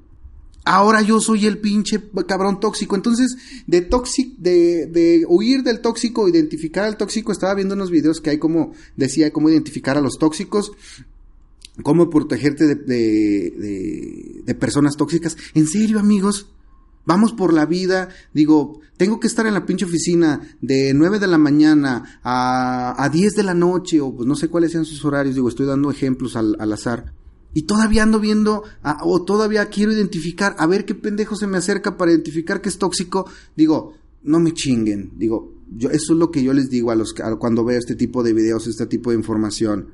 Ahora 0.64 1.02
yo 1.02 1.20
soy 1.20 1.46
el 1.46 1.58
pinche 1.58 2.00
cabrón 2.26 2.60
tóxico. 2.60 2.94
Entonces, 2.94 3.36
de 3.66 3.80
tóxico, 3.80 4.36
de, 4.38 4.86
de 4.86 5.24
huir 5.28 5.62
del 5.62 5.80
tóxico, 5.80 6.28
identificar 6.28 6.84
al 6.84 6.96
tóxico, 6.96 7.32
estaba 7.32 7.54
viendo 7.54 7.74
unos 7.74 7.90
videos 7.90 8.20
que 8.20 8.30
hay 8.30 8.38
como, 8.38 8.72
decía, 8.96 9.32
cómo 9.32 9.50
identificar 9.50 9.98
a 9.98 10.00
los 10.00 10.18
tóxicos, 10.18 10.72
cómo 11.82 12.10
protegerte 12.10 12.66
de, 12.66 12.74
de, 12.76 14.42
de, 14.44 14.54
personas 14.54 14.96
tóxicas. 14.96 15.36
En 15.54 15.66
serio, 15.66 15.98
amigos, 15.98 16.46
Vamos 17.04 17.32
por 17.32 17.52
la 17.52 17.66
vida, 17.66 18.10
digo, 18.32 18.80
tengo 18.96 19.18
que 19.18 19.26
estar 19.26 19.44
en 19.46 19.54
la 19.54 19.66
pinche 19.66 19.84
oficina 19.84 20.40
de 20.60 20.94
9 20.94 21.18
de 21.18 21.26
la 21.26 21.36
mañana 21.36 22.20
a, 22.22 22.94
a 22.96 23.08
10 23.08 23.34
de 23.34 23.42
la 23.42 23.54
noche, 23.54 24.00
o 24.00 24.14
pues 24.14 24.28
no 24.28 24.36
sé 24.36 24.46
cuáles 24.46 24.70
sean 24.70 24.84
sus 24.84 25.04
horarios, 25.04 25.34
digo, 25.34 25.48
estoy 25.48 25.66
dando 25.66 25.90
ejemplos 25.90 26.36
al, 26.36 26.54
al 26.60 26.72
azar. 26.72 27.12
Y 27.54 27.62
todavía 27.62 28.02
ando 28.02 28.18
viendo, 28.20 28.62
o 29.02 29.22
todavía 29.24 29.66
quiero 29.66 29.92
identificar, 29.92 30.54
a 30.58 30.66
ver 30.66 30.84
qué 30.84 30.94
pendejo 30.94 31.36
se 31.36 31.46
me 31.46 31.58
acerca 31.58 31.96
para 31.96 32.12
identificar 32.12 32.60
que 32.60 32.68
es 32.68 32.78
tóxico. 32.78 33.28
Digo, 33.56 33.94
no 34.22 34.40
me 34.40 34.52
chinguen. 34.52 35.12
Digo, 35.16 35.52
yo, 35.70 35.90
eso 35.90 36.12
es 36.14 36.18
lo 36.18 36.30
que 36.30 36.42
yo 36.42 36.52
les 36.52 36.70
digo 36.70 36.90
a 36.90 36.94
los 36.94 37.14
cuando 37.38 37.64
veo 37.64 37.78
este 37.78 37.94
tipo 37.94 38.22
de 38.22 38.32
videos, 38.32 38.66
este 38.66 38.86
tipo 38.86 39.10
de 39.10 39.16
información. 39.16 39.88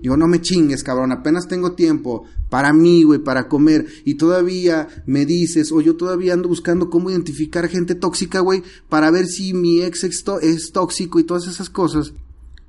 Digo, 0.00 0.18
no 0.18 0.26
me 0.26 0.42
chingues, 0.42 0.84
cabrón, 0.84 1.12
apenas 1.12 1.48
tengo 1.48 1.72
tiempo 1.72 2.24
para 2.50 2.74
mí, 2.74 3.04
güey, 3.04 3.20
para 3.20 3.48
comer. 3.48 3.86
Y 4.04 4.14
todavía 4.14 4.86
me 5.06 5.24
dices, 5.24 5.72
o 5.72 5.80
yo 5.80 5.96
todavía 5.96 6.34
ando 6.34 6.48
buscando 6.48 6.90
cómo 6.90 7.10
identificar 7.10 7.68
gente 7.68 7.94
tóxica, 7.94 8.40
güey, 8.40 8.62
para 8.90 9.10
ver 9.10 9.26
si 9.26 9.54
mi 9.54 9.80
ex 9.80 10.04
es 10.04 10.72
tóxico 10.72 11.18
y 11.18 11.24
todas 11.24 11.46
esas 11.46 11.70
cosas 11.70 12.12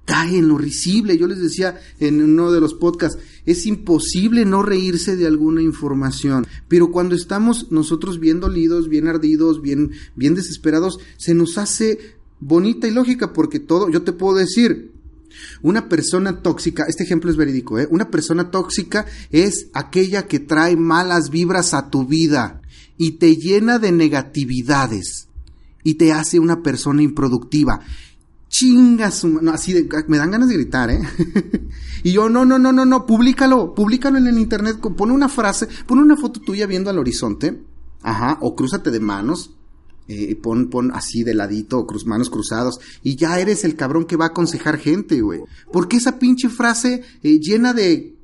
cae 0.06 0.38
en 0.38 0.48
lo 0.48 0.58
risible. 0.58 1.18
Yo 1.18 1.28
les 1.28 1.40
decía 1.40 1.80
en 2.00 2.22
uno 2.22 2.52
de 2.52 2.62
los 2.62 2.74
podcasts, 2.74 3.22
es 3.46 3.66
imposible 3.66 4.46
no 4.46 4.64
reírse 4.64 5.16
de 5.16 5.28
alguna 5.28 5.62
información, 5.62 6.48
pero 6.68 6.92
cuando 6.92 7.16
estamos 7.16 7.72
nosotros 7.72 8.20
bien 8.20 8.40
dolidos, 8.40 8.88
bien 8.88 9.08
ardidos, 9.08 9.62
bien, 9.62 9.92
bien 10.16 10.36
desesperados, 10.36 11.00
se 11.18 11.34
nos 11.34 11.58
hace 11.58 12.16
bonita 12.40 12.88
y 12.88 12.92
lógica 12.92 13.34
porque 13.34 13.60
todo, 13.60 13.90
yo 13.90 14.04
te 14.04 14.14
puedo 14.14 14.38
decir, 14.38 14.94
una 15.62 15.90
persona 15.90 16.42
tóxica, 16.42 16.86
este 16.88 17.04
ejemplo 17.04 17.30
es 17.30 17.36
verídico, 17.36 17.80
¿eh? 17.80 17.88
una 17.90 18.10
persona 18.10 18.52
tóxica 18.52 19.06
es 19.32 19.68
aquella 19.74 20.28
que 20.28 20.40
trae 20.40 20.78
malas 20.78 21.30
vibras 21.30 21.74
a 21.74 21.90
tu 21.90 22.06
vida 22.06 22.62
y 22.98 23.12
te 23.12 23.36
llena 23.36 23.80
de 23.80 23.92
negatividades 23.92 25.28
y 25.84 25.96
te 25.96 26.14
hace 26.14 26.40
una 26.40 26.64
persona 26.64 27.02
improductiva 27.04 27.82
chingas, 28.48 29.24
no, 29.26 29.52
así 29.52 29.74
de, 29.74 29.88
me 30.08 30.18
dan 30.18 30.32
ganas 30.32 30.50
de 30.50 30.56
gritar, 30.56 30.90
¿eh? 30.90 31.02
y 32.04 32.12
yo, 32.12 32.30
no, 32.30 32.46
no, 32.46 32.58
no, 32.58 32.72
no, 32.72 32.86
no, 32.86 33.06
públicalo, 33.06 33.74
públicalo 33.74 34.18
en 34.18 34.28
el 34.28 34.38
internet, 34.38 34.80
pon 34.80 35.12
una 35.12 35.30
frase, 35.30 35.68
pon 35.86 36.00
una 36.00 36.16
foto 36.16 36.40
tuya 36.40 36.66
viendo 36.68 36.90
al 36.90 37.00
horizonte, 37.00 37.62
ajá, 38.02 38.38
o 38.42 38.56
crúzate 38.56 38.92
de 38.92 39.00
manos, 39.00 39.56
eh, 40.08 40.36
pon, 40.36 40.70
pon 40.70 40.92
así 40.94 41.24
de 41.24 41.34
ladito, 41.34 41.86
cruz, 41.88 42.06
manos 42.06 42.30
cruzados, 42.30 42.80
y 43.02 43.16
ya 43.16 43.40
eres 43.40 43.64
el 43.64 43.76
cabrón 43.76 44.06
que 44.06 44.18
va 44.18 44.26
a 44.26 44.30
aconsejar 44.30 44.78
gente, 44.78 45.22
güey. 45.22 45.42
Porque 45.72 45.98
esa 45.98 46.20
pinche 46.20 46.50
frase 46.50 47.04
eh, 47.24 47.40
llena 47.40 47.74
de 47.74 48.15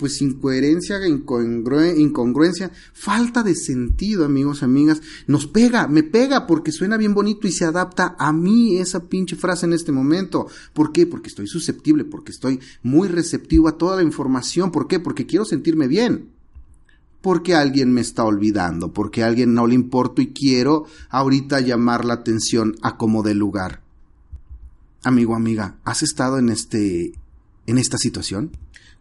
pues 0.00 0.22
incoherencia, 0.22 0.98
incongruencia, 1.06 2.72
falta 2.94 3.42
de 3.42 3.54
sentido, 3.54 4.24
amigos, 4.24 4.62
amigas, 4.62 5.02
nos 5.26 5.46
pega, 5.46 5.86
me 5.88 6.02
pega 6.02 6.46
porque 6.46 6.72
suena 6.72 6.96
bien 6.96 7.12
bonito 7.12 7.46
y 7.46 7.52
se 7.52 7.66
adapta 7.66 8.16
a 8.18 8.32
mí 8.32 8.78
esa 8.78 9.08
pinche 9.10 9.36
frase 9.36 9.66
en 9.66 9.74
este 9.74 9.92
momento. 9.92 10.46
¿Por 10.72 10.90
qué? 10.90 11.06
Porque 11.06 11.28
estoy 11.28 11.46
susceptible, 11.46 12.06
porque 12.06 12.32
estoy 12.32 12.60
muy 12.82 13.08
receptivo 13.08 13.68
a 13.68 13.76
toda 13.76 13.96
la 13.96 14.02
información. 14.02 14.72
¿Por 14.72 14.88
qué? 14.88 15.00
Porque 15.00 15.26
quiero 15.26 15.44
sentirme 15.44 15.86
bien. 15.86 16.30
Porque 17.20 17.54
alguien 17.54 17.92
me 17.92 18.00
está 18.00 18.24
olvidando, 18.24 18.94
porque 18.94 19.22
a 19.22 19.26
alguien 19.26 19.52
no 19.52 19.66
le 19.66 19.74
importo 19.74 20.22
y 20.22 20.28
quiero 20.28 20.86
ahorita 21.10 21.60
llamar 21.60 22.06
la 22.06 22.14
atención 22.14 22.76
a 22.80 22.96
como 22.96 23.22
de 23.22 23.34
lugar. 23.34 23.82
Amigo, 25.02 25.34
amiga, 25.34 25.76
¿has 25.84 26.02
estado 26.02 26.38
en 26.38 26.48
este 26.48 27.12
en 27.66 27.76
esta 27.76 27.98
situación? 27.98 28.52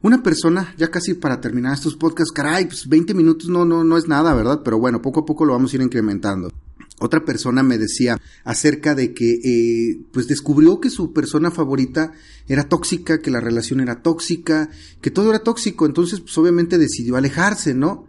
Una 0.02 0.24
persona, 0.24 0.74
ya 0.78 0.90
casi 0.90 1.14
para 1.14 1.42
terminar 1.42 1.74
estos 1.74 1.96
podcasts, 1.98 2.32
caray, 2.32 2.66
pues 2.66 2.88
20 2.88 3.14
minutos 3.14 3.50
no, 3.50 3.66
no, 3.66 3.84
no 3.84 3.98
es 3.98 4.08
nada, 4.08 4.34
¿verdad? 4.34 4.62
Pero 4.64 4.80
bueno, 4.80 5.02
poco 5.02 5.22
a 5.22 5.26
poco 5.26 5.44
lo 5.44 5.54
vamos 5.54 5.74
a 5.74 5.76
ir 5.76 5.82
incrementando. 5.82 6.52
Otra 7.00 7.26
persona 7.26 7.64
me 7.64 7.78
decía 7.78 8.20
acerca 8.46 8.96
de 8.96 9.14
que, 9.14 9.40
eh, 9.44 10.02
pues 10.12 10.28
descubrió 10.28 10.80
que 10.80 10.90
su 10.90 11.12
persona 11.12 11.52
favorita 11.52 12.14
era 12.48 12.68
tóxica, 12.68 13.22
que 13.22 13.32
la 13.32 13.42
relación 13.42 13.82
era 13.82 14.02
tóxica, 14.02 14.70
que 15.02 15.12
todo 15.12 15.30
era 15.30 15.40
tóxico, 15.40 15.86
entonces 15.86 16.22
pues 16.22 16.38
obviamente 16.38 16.78
decidió 16.78 17.16
alejarse, 17.18 17.74
¿no? 17.74 18.08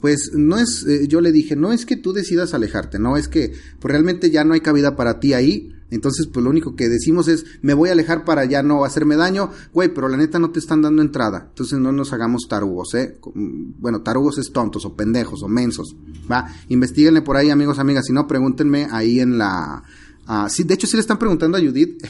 Pues 0.00 0.32
no 0.34 0.58
es, 0.58 0.84
eh, 0.86 1.06
yo 1.08 1.20
le 1.20 1.32
dije, 1.32 1.56
no 1.56 1.72
es 1.72 1.86
que 1.86 1.96
tú 1.96 2.12
decidas 2.12 2.54
alejarte, 2.54 2.98
no 2.98 3.16
es 3.16 3.28
que 3.28 3.52
pues 3.80 3.92
realmente 3.92 4.30
ya 4.30 4.44
no 4.44 4.54
hay 4.54 4.60
cabida 4.60 4.96
para 4.96 5.20
ti 5.20 5.32
ahí, 5.32 5.71
entonces, 5.92 6.26
pues 6.26 6.42
lo 6.42 6.48
único 6.48 6.74
que 6.74 6.88
decimos 6.88 7.28
es, 7.28 7.44
me 7.60 7.74
voy 7.74 7.90
a 7.90 7.92
alejar 7.92 8.24
para 8.24 8.46
ya 8.46 8.62
no 8.62 8.82
hacerme 8.84 9.14
daño, 9.16 9.50
güey, 9.74 9.92
pero 9.92 10.08
la 10.08 10.16
neta 10.16 10.38
no 10.38 10.50
te 10.50 10.58
están 10.58 10.80
dando 10.80 11.02
entrada. 11.02 11.48
Entonces 11.50 11.78
no 11.78 11.92
nos 11.92 12.14
hagamos 12.14 12.48
tarugos, 12.48 12.94
¿eh? 12.94 13.18
Bueno, 13.34 14.00
tarugos 14.00 14.38
es 14.38 14.52
tontos 14.52 14.86
o 14.86 14.96
pendejos 14.96 15.42
o 15.42 15.48
mensos, 15.48 15.94
¿va? 16.30 16.48
Investíguenle 16.70 17.20
por 17.20 17.36
ahí, 17.36 17.50
amigos, 17.50 17.78
amigas, 17.78 18.06
si 18.06 18.14
no, 18.14 18.26
pregúntenme 18.26 18.88
ahí 18.90 19.20
en 19.20 19.36
la... 19.36 19.82
Ah, 20.26 20.48
sí, 20.48 20.64
de 20.64 20.72
hecho 20.72 20.86
sí 20.86 20.96
le 20.96 21.02
están 21.02 21.18
preguntando 21.18 21.58
a 21.58 21.60
Judith, 21.60 22.02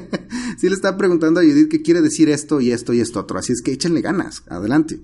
sí 0.58 0.68
le 0.68 0.74
están 0.74 0.96
preguntando 0.96 1.38
a 1.38 1.44
Judith 1.44 1.68
qué 1.68 1.82
quiere 1.82 2.00
decir 2.00 2.28
esto 2.30 2.60
y 2.60 2.72
esto 2.72 2.92
y 2.94 3.00
esto 3.00 3.20
otro, 3.20 3.38
así 3.38 3.52
es 3.52 3.62
que 3.62 3.70
échenle 3.70 4.00
ganas, 4.00 4.42
adelante. 4.48 5.00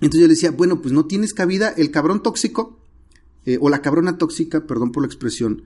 Entonces 0.00 0.22
yo 0.22 0.26
le 0.26 0.34
decía, 0.34 0.50
bueno, 0.50 0.82
pues 0.82 0.92
no 0.92 1.04
tienes 1.04 1.34
cabida, 1.34 1.68
el 1.68 1.92
cabrón 1.92 2.20
tóxico, 2.20 2.80
eh, 3.46 3.58
o 3.60 3.68
la 3.68 3.80
cabrona 3.80 4.18
tóxica, 4.18 4.66
perdón 4.66 4.90
por 4.90 5.04
la 5.04 5.06
expresión, 5.06 5.62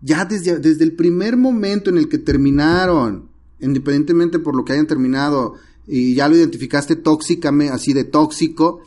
ya 0.00 0.24
desde, 0.24 0.58
desde 0.58 0.84
el 0.84 0.92
primer 0.92 1.36
momento 1.36 1.90
en 1.90 1.98
el 1.98 2.08
que 2.08 2.18
terminaron, 2.18 3.28
independientemente 3.60 4.38
por 4.38 4.56
lo 4.56 4.64
que 4.64 4.72
hayan 4.72 4.86
terminado, 4.86 5.54
y 5.86 6.14
ya 6.14 6.28
lo 6.28 6.36
identificaste 6.36 6.96
tóxicamente, 6.96 7.72
así 7.72 7.92
de 7.92 8.04
tóxico, 8.04 8.82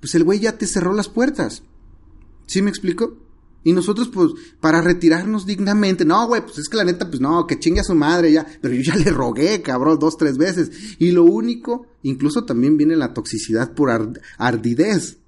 pues 0.00 0.14
el 0.14 0.24
güey 0.24 0.40
ya 0.40 0.56
te 0.56 0.66
cerró 0.66 0.92
las 0.92 1.08
puertas. 1.08 1.62
¿Sí 2.46 2.62
me 2.62 2.70
explico? 2.70 3.16
Y 3.64 3.72
nosotros, 3.72 4.08
pues, 4.08 4.30
para 4.60 4.80
retirarnos 4.80 5.44
dignamente, 5.44 6.04
no, 6.04 6.26
güey, 6.26 6.42
pues 6.42 6.58
es 6.58 6.68
que 6.68 6.76
la 6.76 6.84
neta, 6.84 7.08
pues 7.08 7.20
no, 7.20 7.46
que 7.46 7.58
chingue 7.58 7.80
a 7.80 7.84
su 7.84 7.94
madre 7.94 8.32
ya, 8.32 8.46
pero 8.62 8.72
yo 8.72 8.80
ya 8.80 8.96
le 8.96 9.10
rogué, 9.10 9.60
cabrón, 9.60 9.98
dos, 9.98 10.16
tres 10.16 10.38
veces. 10.38 10.70
Y 10.98 11.10
lo 11.10 11.24
único, 11.24 11.86
incluso 12.02 12.44
también 12.44 12.76
viene 12.76 12.96
la 12.96 13.12
toxicidad 13.12 13.74
por 13.74 13.90
ardidez, 14.38 15.18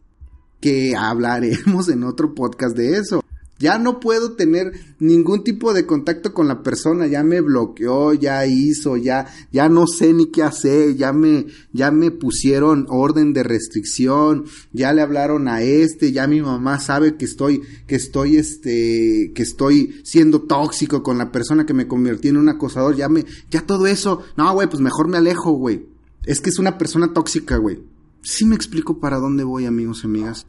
que 0.61 0.95
hablaremos 0.97 1.89
en 1.89 2.05
otro 2.05 2.35
podcast 2.35 2.77
de 2.77 2.97
eso. 2.97 3.20
Ya 3.61 3.79
no 3.79 4.01
puedo 4.01 4.33
tener 4.33 4.73
ningún 4.99 5.45
tipo 5.45 5.75
de 5.75 5.85
contacto 5.85 6.33
con 6.33 6.49
la 6.49 6.63
persona, 6.63 7.07
ya 7.07 7.23
me 7.23 7.43
bloqueó, 7.43 8.15
ya 8.15 8.47
hizo, 8.47 8.97
ya, 8.97 9.27
ya 9.53 9.69
no 9.69 9.87
sé 9.87 10.15
ni 10.15 10.31
qué 10.31 10.43
hacer, 10.43 10.97
ya 10.97 11.13
me, 11.13 11.45
ya 11.75 11.91
me 11.91 12.11
pusieron 12.11 12.87
orden 12.89 13.35
de 13.35 13.43
restricción, 13.43 14.47
ya 14.73 14.95
le 14.95 15.03
hablaron 15.03 15.47
a 15.47 15.61
este, 15.61 16.11
ya 16.11 16.27
mi 16.27 16.41
mamá 16.41 16.81
sabe 16.81 17.19
que 17.19 17.27
estoy, 17.27 17.61
que 17.87 17.97
estoy 17.97 18.39
este, 18.39 19.33
que 19.35 19.43
estoy 19.43 20.01
siendo 20.05 20.41
tóxico 20.41 21.03
con 21.03 21.19
la 21.19 21.31
persona 21.31 21.67
que 21.67 21.75
me 21.75 21.87
convertí 21.87 22.29
en 22.29 22.39
un 22.39 22.49
acosador, 22.49 22.97
ya 22.97 23.11
me, 23.11 23.27
ya 23.51 23.61
todo 23.61 23.87
eso, 23.87 24.23
no, 24.39 24.51
güey, 24.55 24.69
pues 24.69 24.81
mejor 24.81 25.07
me 25.07 25.19
alejo, 25.19 25.53
güey. 25.53 25.87
Es 26.25 26.41
que 26.41 26.49
es 26.49 26.59
una 26.59 26.79
persona 26.79 27.13
tóxica, 27.13 27.57
güey. 27.57 27.90
Sí 28.23 28.45
me 28.45 28.55
explico 28.55 28.99
para 28.99 29.19
dónde 29.19 29.45
voy, 29.45 29.67
amigos 29.67 30.03
y 30.03 30.07
amigas. 30.07 30.47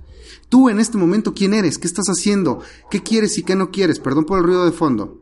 Tú 0.50 0.70
en 0.70 0.80
este 0.80 0.98
momento, 0.98 1.34
¿quién 1.34 1.54
eres? 1.54 1.78
¿Qué 1.78 1.88
estás 1.88 2.08
haciendo? 2.08 2.62
¿Qué 2.90 3.02
quieres 3.02 3.38
y 3.38 3.44
qué 3.44 3.56
no 3.56 3.72
quieres? 3.72 4.00
Perdón 4.00 4.26
por 4.26 4.40
el 4.40 4.46
ruido 4.46 4.66
de 4.66 4.72
fondo. 4.72 5.22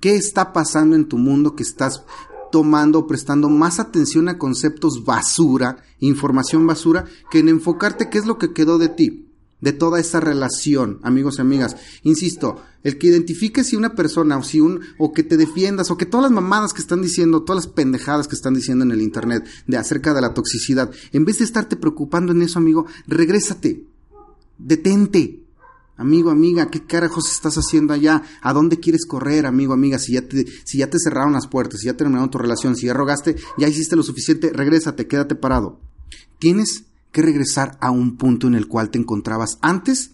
¿Qué 0.00 0.16
está 0.16 0.52
pasando 0.52 0.94
en 0.94 1.08
tu 1.08 1.18
mundo 1.18 1.56
que 1.56 1.62
estás 1.62 2.04
tomando 2.52 3.06
prestando 3.06 3.48
más 3.48 3.78
atención 3.78 4.28
a 4.28 4.38
conceptos 4.38 5.04
basura, 5.04 5.84
información 5.98 6.66
basura, 6.66 7.04
que 7.30 7.40
en 7.40 7.48
enfocarte 7.48 8.08
qué 8.08 8.18
es 8.18 8.26
lo 8.26 8.38
que 8.38 8.52
quedó 8.52 8.78
de 8.78 8.88
ti? 8.88 9.27
De 9.60 9.72
toda 9.72 10.00
esa 10.00 10.20
relación, 10.20 11.00
amigos 11.02 11.38
y 11.38 11.40
amigas. 11.40 11.76
Insisto, 12.02 12.62
el 12.84 12.98
que 12.98 13.08
identifiques 13.08 13.66
si 13.66 13.76
una 13.76 13.94
persona 13.94 14.36
o 14.36 14.42
si 14.42 14.60
un 14.60 14.80
o 14.98 15.12
que 15.12 15.22
te 15.22 15.36
defiendas 15.36 15.90
o 15.90 15.96
que 15.96 16.06
todas 16.06 16.24
las 16.24 16.32
mamadas 16.32 16.72
que 16.72 16.80
están 16.80 17.02
diciendo, 17.02 17.42
todas 17.42 17.66
las 17.66 17.72
pendejadas 17.72 18.28
que 18.28 18.36
están 18.36 18.54
diciendo 18.54 18.84
en 18.84 18.92
el 18.92 19.02
internet 19.02 19.46
de 19.66 19.76
acerca 19.76 20.14
de 20.14 20.20
la 20.20 20.34
toxicidad, 20.34 20.90
en 21.12 21.24
vez 21.24 21.38
de 21.38 21.44
estarte 21.44 21.76
preocupando 21.76 22.32
en 22.32 22.42
eso, 22.42 22.58
amigo, 22.58 22.86
regrésate. 23.06 23.84
Detente. 24.58 25.44
Amigo, 25.96 26.30
amiga, 26.30 26.70
¿qué 26.70 26.86
carajos 26.86 27.28
estás 27.28 27.56
haciendo 27.58 27.92
allá? 27.92 28.22
¿A 28.40 28.52
dónde 28.52 28.78
quieres 28.78 29.04
correr, 29.04 29.46
amigo, 29.46 29.72
amiga? 29.72 29.98
Si 29.98 30.12
ya 30.12 30.22
te, 30.22 30.46
si 30.64 30.78
ya 30.78 30.88
te 30.88 30.98
cerraron 31.00 31.32
las 31.32 31.48
puertas, 31.48 31.80
si 31.80 31.86
ya 31.86 31.96
terminaron 31.96 32.30
tu 32.30 32.38
relación, 32.38 32.76
si 32.76 32.86
ya 32.86 32.94
rogaste, 32.94 33.34
ya 33.58 33.66
hiciste 33.66 33.96
lo 33.96 34.04
suficiente, 34.04 34.52
regrésate, 34.52 35.08
quédate 35.08 35.34
parado. 35.34 35.80
Tienes 36.38 36.84
que 37.18 37.22
regresar 37.22 37.76
a 37.80 37.90
un 37.90 38.16
punto 38.16 38.46
en 38.46 38.54
el 38.54 38.68
cual 38.68 38.90
te 38.90 38.98
encontrabas 39.00 39.58
antes 39.60 40.12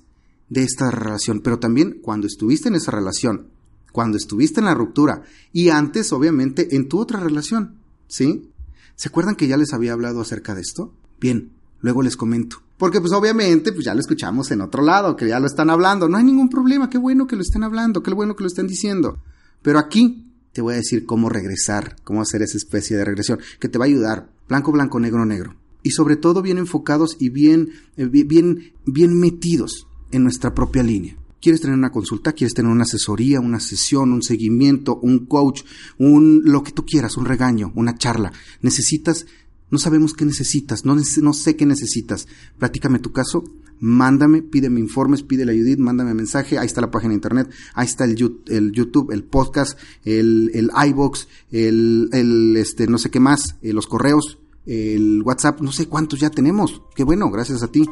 de 0.48 0.62
esta 0.62 0.90
relación, 0.90 1.40
pero 1.40 1.58
también 1.58 1.98
cuando 2.00 2.26
estuviste 2.26 2.70
en 2.70 2.76
esa 2.76 2.92
relación, 2.92 3.48
cuando 3.92 4.16
estuviste 4.16 4.60
en 4.60 4.64
la 4.64 4.74
ruptura 4.74 5.20
y 5.52 5.68
antes, 5.68 6.14
obviamente, 6.14 6.74
en 6.74 6.88
tu 6.88 6.98
otra 6.98 7.20
relación, 7.20 7.74
¿sí? 8.08 8.50
¿Se 8.96 9.10
acuerdan 9.10 9.36
que 9.36 9.46
ya 9.46 9.58
les 9.58 9.74
había 9.74 9.92
hablado 9.92 10.22
acerca 10.22 10.54
de 10.54 10.62
esto? 10.62 10.94
Bien, 11.20 11.52
luego 11.82 12.00
les 12.02 12.16
comento. 12.16 12.62
Porque 12.78 13.02
pues 13.02 13.12
obviamente 13.12 13.72
pues 13.72 13.84
ya 13.84 13.92
lo 13.92 14.00
escuchamos 14.00 14.50
en 14.50 14.62
otro 14.62 14.82
lado, 14.82 15.14
que 15.14 15.28
ya 15.28 15.38
lo 15.40 15.46
están 15.46 15.68
hablando. 15.68 16.08
No 16.08 16.16
hay 16.16 16.24
ningún 16.24 16.48
problema, 16.48 16.88
qué 16.88 16.96
bueno 16.96 17.26
que 17.26 17.36
lo 17.36 17.42
estén 17.42 17.64
hablando, 17.64 18.02
qué 18.02 18.14
bueno 18.14 18.34
que 18.34 18.44
lo 18.44 18.48
estén 18.48 18.66
diciendo. 18.66 19.18
Pero 19.60 19.78
aquí 19.78 20.32
te 20.54 20.62
voy 20.62 20.72
a 20.72 20.78
decir 20.78 21.04
cómo 21.04 21.28
regresar, 21.28 21.96
cómo 22.02 22.22
hacer 22.22 22.40
esa 22.40 22.56
especie 22.56 22.96
de 22.96 23.04
regresión, 23.04 23.40
que 23.60 23.68
te 23.68 23.76
va 23.76 23.84
a 23.84 23.88
ayudar. 23.88 24.30
Blanco, 24.48 24.72
blanco, 24.72 24.98
negro, 24.98 25.26
negro 25.26 25.63
y 25.84 25.90
sobre 25.90 26.16
todo 26.16 26.42
bien 26.42 26.58
enfocados 26.58 27.16
y 27.20 27.28
bien, 27.28 27.68
eh, 27.96 28.06
bien, 28.06 28.72
bien 28.86 29.20
metidos 29.20 29.86
en 30.10 30.24
nuestra 30.24 30.52
propia 30.54 30.82
línea. 30.82 31.16
¿Quieres 31.40 31.60
tener 31.60 31.76
una 31.76 31.92
consulta? 31.92 32.32
¿Quieres 32.32 32.54
tener 32.54 32.72
una 32.72 32.84
asesoría, 32.84 33.38
una 33.38 33.60
sesión, 33.60 34.12
un 34.12 34.22
seguimiento, 34.22 34.96
un 34.96 35.26
coach, 35.26 35.62
un 35.98 36.40
lo 36.44 36.62
que 36.62 36.72
tú 36.72 36.86
quieras, 36.86 37.18
un 37.18 37.26
regaño, 37.26 37.70
una 37.76 37.96
charla? 37.98 38.32
Necesitas, 38.62 39.26
no 39.70 39.78
sabemos 39.78 40.14
qué 40.14 40.24
necesitas, 40.24 40.86
no, 40.86 40.96
no 40.96 41.32
sé 41.34 41.54
qué 41.54 41.66
necesitas. 41.66 42.26
Platícame 42.58 42.98
tu 42.98 43.12
caso, 43.12 43.44
mándame, 43.78 44.40
pídeme 44.40 44.80
informes, 44.80 45.22
pídele 45.22 45.52
a 45.52 45.54
Judith, 45.54 45.78
mándame 45.78 46.14
mensaje, 46.14 46.58
ahí 46.58 46.64
está 46.64 46.80
la 46.80 46.90
página 46.90 47.10
de 47.10 47.16
internet, 47.16 47.50
ahí 47.74 47.84
está 47.84 48.04
el, 48.04 48.16
el 48.46 48.72
YouTube, 48.72 49.12
el 49.12 49.24
podcast, 49.24 49.78
el, 50.02 50.50
el 50.54 50.70
iBox, 50.88 51.28
el, 51.50 52.08
el, 52.12 52.56
este, 52.56 52.86
no 52.86 52.96
sé 52.96 53.10
qué 53.10 53.20
más, 53.20 53.56
eh, 53.60 53.74
los 53.74 53.86
correos, 53.86 54.38
el 54.66 55.22
WhatsApp, 55.22 55.60
no 55.60 55.72
sé 55.72 55.88
cuántos 55.88 56.20
ya 56.20 56.30
tenemos. 56.30 56.82
Qué 56.94 57.04
bueno, 57.04 57.30
gracias 57.30 57.62
a 57.62 57.68
ti. 57.68 57.88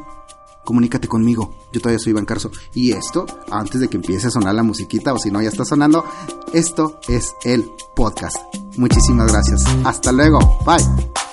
Comunícate 0.65 1.07
conmigo. 1.07 1.67
Yo 1.73 1.81
todavía 1.81 1.99
soy 1.99 2.11
Iván 2.11 2.25
Carso. 2.25 2.49
Y 2.73 2.93
esto, 2.93 3.25
antes 3.51 3.81
de 3.81 3.89
que 3.89 3.97
empiece 3.97 4.27
a 4.27 4.31
sonar 4.31 4.55
la 4.55 4.63
musiquita, 4.63 5.13
o 5.13 5.19
si 5.19 5.29
no 5.29 5.41
ya 5.41 5.49
está 5.49 5.65
sonando, 5.65 6.05
esto 6.53 6.99
es 7.07 7.33
el 7.43 7.65
podcast. 7.95 8.37
Muchísimas 8.77 9.31
gracias. 9.31 9.65
Hasta 9.83 10.11
luego. 10.11 10.39
Bye. 10.65 11.32